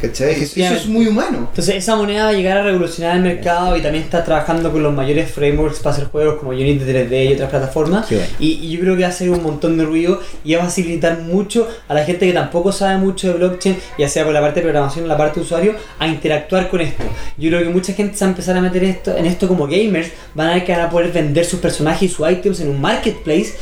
[0.00, 0.32] ¿Cachai?
[0.42, 1.38] Eso- Eso es muy humano.
[1.48, 4.82] Entonces esa moneda va a llegar a revolucionar el mercado y también está trabajando con
[4.82, 8.08] los mayores frameworks para hacer juegos como Unity 3D y otras plataformas.
[8.10, 8.24] Bueno.
[8.38, 10.64] Y, y yo creo que va a hacer un montón de ruido y va a
[10.66, 14.40] facilitar mucho a la gente que tampoco sabe mucho de blockchain, ya sea por la
[14.40, 17.02] parte de programación o la parte de usuario, a interactuar con esto.
[17.38, 19.66] Yo creo que mucha gente se va a empezar a meter esto, en esto como
[19.66, 22.68] gamers, van a ver que van a poder vender sus personajes y sus items en
[22.68, 23.54] un marketplace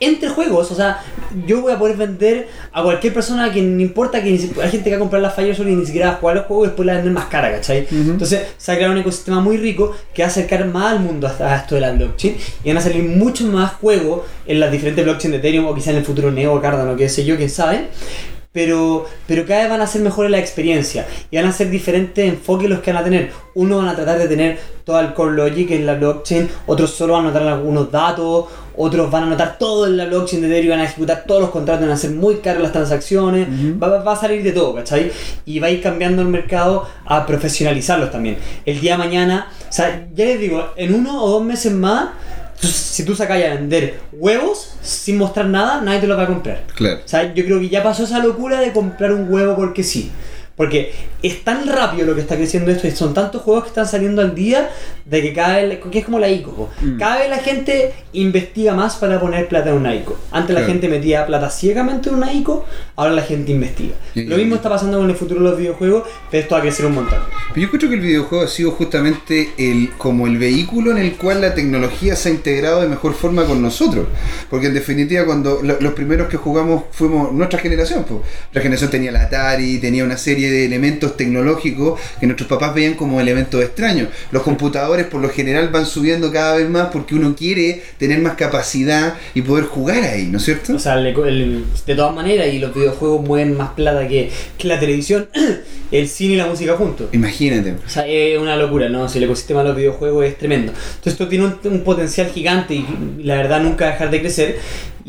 [0.00, 1.02] entre juegos, o sea,
[1.46, 4.90] yo voy a poder vender a cualquier persona que no importa que hay gente que
[4.90, 6.86] va a comprar la Fire y ni siquiera va a jugar los juegos y después
[6.86, 7.86] la vender más cara, ¿cachai?
[7.90, 11.00] Entonces se va a crear un ecosistema muy rico que va a acercar más al
[11.00, 14.60] mundo hasta a esto de la blockchain y van a salir muchos más juegos en
[14.60, 17.36] las diferentes blockchains de Ethereum o quizá en el futuro Neo, Cardano, qué sé yo,
[17.36, 17.88] quién sabe.
[18.52, 22.28] Pero, pero cada vez van a ser mejores la experiencia y van a ser diferentes
[22.28, 23.30] enfoques los que van a tener.
[23.54, 27.12] Unos van a tratar de tener todo el core logic en la blockchain, otros solo
[27.12, 28.46] van a anotar algunos datos,
[28.76, 31.50] otros van a anotar todo en la blockchain de Ethereum, van a ejecutar todos los
[31.50, 33.46] contratos, van a hacer muy caras las transacciones,
[33.80, 35.12] va, va- va a salir de todo, ¿cachai?
[35.46, 38.36] Y va a ir cambiando el mercado a profesionalizarlos también.
[38.66, 42.08] El día de mañana, o sea, ya les digo, en uno o dos meses más,
[42.60, 46.64] si tú sacas a vender huevos sin mostrar nada, nadie te los va a comprar.
[46.74, 47.00] Claro.
[47.04, 50.10] O sea, yo creo que ya pasó esa locura de comprar un huevo porque sí.
[50.56, 50.92] Porque
[51.22, 54.20] es tan rápido lo que está creciendo esto y son tantos juegos que están saliendo
[54.20, 54.68] al día
[55.10, 56.70] de que cada vez, que es como la ICO.
[56.80, 56.98] Mm.
[56.98, 60.16] Cada vez la gente investiga más para poner plata en una ICO.
[60.30, 60.72] Antes la Claro.
[60.72, 62.64] gente metía plata ciegamente en una ICO,
[62.96, 63.94] ahora la gente investiga.
[64.14, 66.62] Y- Lo mismo está pasando con el futuro de los videojuegos, pero esto va a
[66.62, 67.18] crecer un montón.
[67.52, 71.16] Pero yo creo que el videojuego ha sido justamente el, como el vehículo en el
[71.16, 74.06] cual la tecnología se ha integrado de mejor forma con nosotros.
[74.48, 78.20] Porque en definitiva, cuando lo- los primeros que jugamos fuimos nuestra generación, pues.
[78.20, 82.94] Nuestra generación tenía la Atari, tenía una serie de elementos tecnológicos que nuestros papás veían
[82.94, 84.08] como elementos extraños.
[84.30, 88.34] Los computadores por lo general van subiendo cada vez más porque uno quiere tener más
[88.34, 90.74] capacidad y poder jugar ahí, ¿no es cierto?
[90.74, 94.68] O sea, el- el- de todas maneras, y los videojuegos mueven más plata que, que
[94.68, 95.28] la televisión,
[95.90, 97.08] el cine y la música juntos.
[97.12, 97.74] Imagínate.
[97.84, 99.08] O sea, es una locura, ¿no?
[99.08, 100.72] Si el ecosistema de los videojuegos es tremendo.
[100.72, 102.86] Entonces esto tiene un, un potencial gigante y
[103.24, 104.58] la verdad nunca va a dejar de crecer.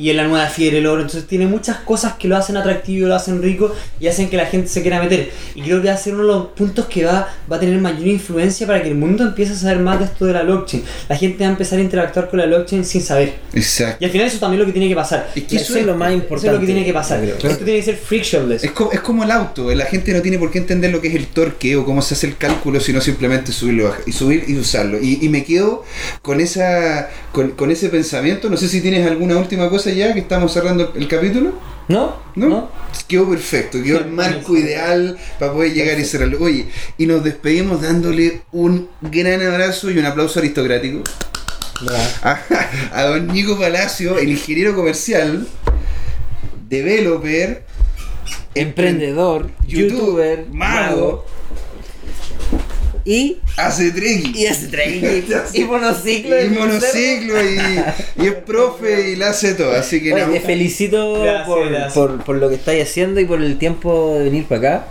[0.01, 1.01] Y es la nueva fiebre el oro.
[1.01, 4.47] Entonces tiene muchas cosas que lo hacen atractivo, lo hacen rico y hacen que la
[4.47, 5.29] gente se quiera meter.
[5.53, 7.79] Y creo que va a ser uno de los puntos que va, va a tener
[7.79, 10.83] mayor influencia para que el mundo empiece a saber más de esto de la blockchain.
[11.07, 13.35] La gente va a empezar a interactuar con la blockchain sin saber.
[13.53, 13.97] Exacto.
[13.99, 15.29] Y al final eso también es lo que tiene que pasar.
[15.35, 16.47] Es que Eso es lo más Eso importante.
[16.47, 17.19] es lo que tiene que pasar.
[17.21, 17.35] creo.
[17.35, 18.63] Esto tiene que ser frictionless.
[18.63, 21.09] Es como, es como el auto, la gente no tiene por qué entender lo que
[21.09, 24.55] es el torque o cómo se hace el cálculo, sino simplemente subirlo y subir y
[24.57, 24.97] usarlo.
[24.99, 25.83] Y, y me quedo
[26.23, 28.49] con esa con, con ese pensamiento.
[28.49, 31.53] No sé si tienes alguna última cosa ya que estamos cerrando el, capítulo.
[31.87, 32.15] ¿No?
[32.35, 32.69] ¿No?
[33.07, 36.37] Quedó perfecto, quedó el marco ideal para poder llegar y cerrarlo.
[36.39, 36.67] Oye,
[36.97, 41.03] y nos despedimos dándole un gran abrazo y un aplauso aristocrático
[42.23, 42.39] a,
[42.93, 45.47] a don Nico Palacio, el ingeniero comercial,
[46.69, 47.65] developer,
[48.53, 51.25] Emprendedor, youtuber, mago.
[53.03, 54.35] Y, hace trekking.
[54.35, 55.23] y hace trekking.
[55.53, 56.43] y monociclo.
[56.43, 59.71] Y monociclo y, y es profe y la hace todo.
[59.71, 61.93] Así que Oye, nada, te felicito Gracias, por, gracias.
[61.93, 64.87] por- por lo que estáis haciendo y por el tiempo de venir para acá,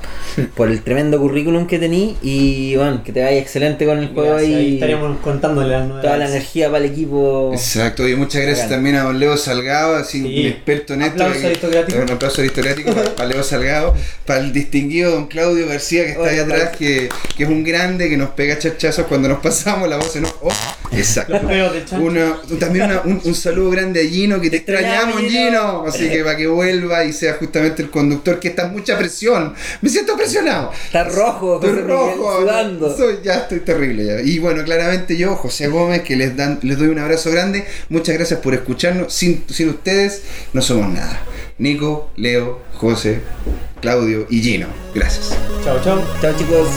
[0.56, 4.30] por el tremendo currículum que tení y bueno, que te vaya excelente con el juego
[4.34, 7.50] Gracias, ahí y estaríamos contándole las toda la energía para el equipo.
[7.52, 8.76] Exacto, y muchas gracias Bacán.
[8.78, 10.40] también a don Leo Salgado, así Sí.
[10.40, 11.22] un experto en esto.
[11.24, 11.98] Aplauso aristocrático.
[12.02, 13.94] Un aplauso aristocrático para, para Leo Salgado,
[14.26, 17.62] para el distinguido don Claudio García que está ahí Oye, atrás, que, que es un
[17.64, 20.34] grande que nos pega chachazos cuando nos pasamos la voz en off.
[20.42, 20.52] Oh,
[20.92, 21.32] exacto.
[21.34, 22.04] Los peos del chancho.
[22.04, 25.50] Una- también una- un, un saludo grande a Gino, que te extrañamos, extrañamos, Gino.
[25.50, 25.84] Gino.
[25.86, 29.54] Así que para que vuelva y sea justamente el conductor, que está en mucha presión.
[29.82, 30.72] Me siento presionado.
[30.86, 32.96] Está rojo, Estoy José rojo, sudando.
[32.96, 34.20] soy- ya estoy terrible ya.
[34.20, 37.64] Y bueno, claramente yo, José Gómez, que les dan, les doy un abrazo grande.
[37.88, 39.12] Muchas gracias por escucharnos.
[39.12, 40.22] Sin, sin ustedes
[40.52, 41.20] no somos nada.
[41.58, 43.20] Nico, Leo, José,
[43.82, 44.66] Claudio y Gino.
[44.94, 45.36] Gracias.
[45.62, 46.02] Chao, chao.
[46.22, 46.68] Chao chicos.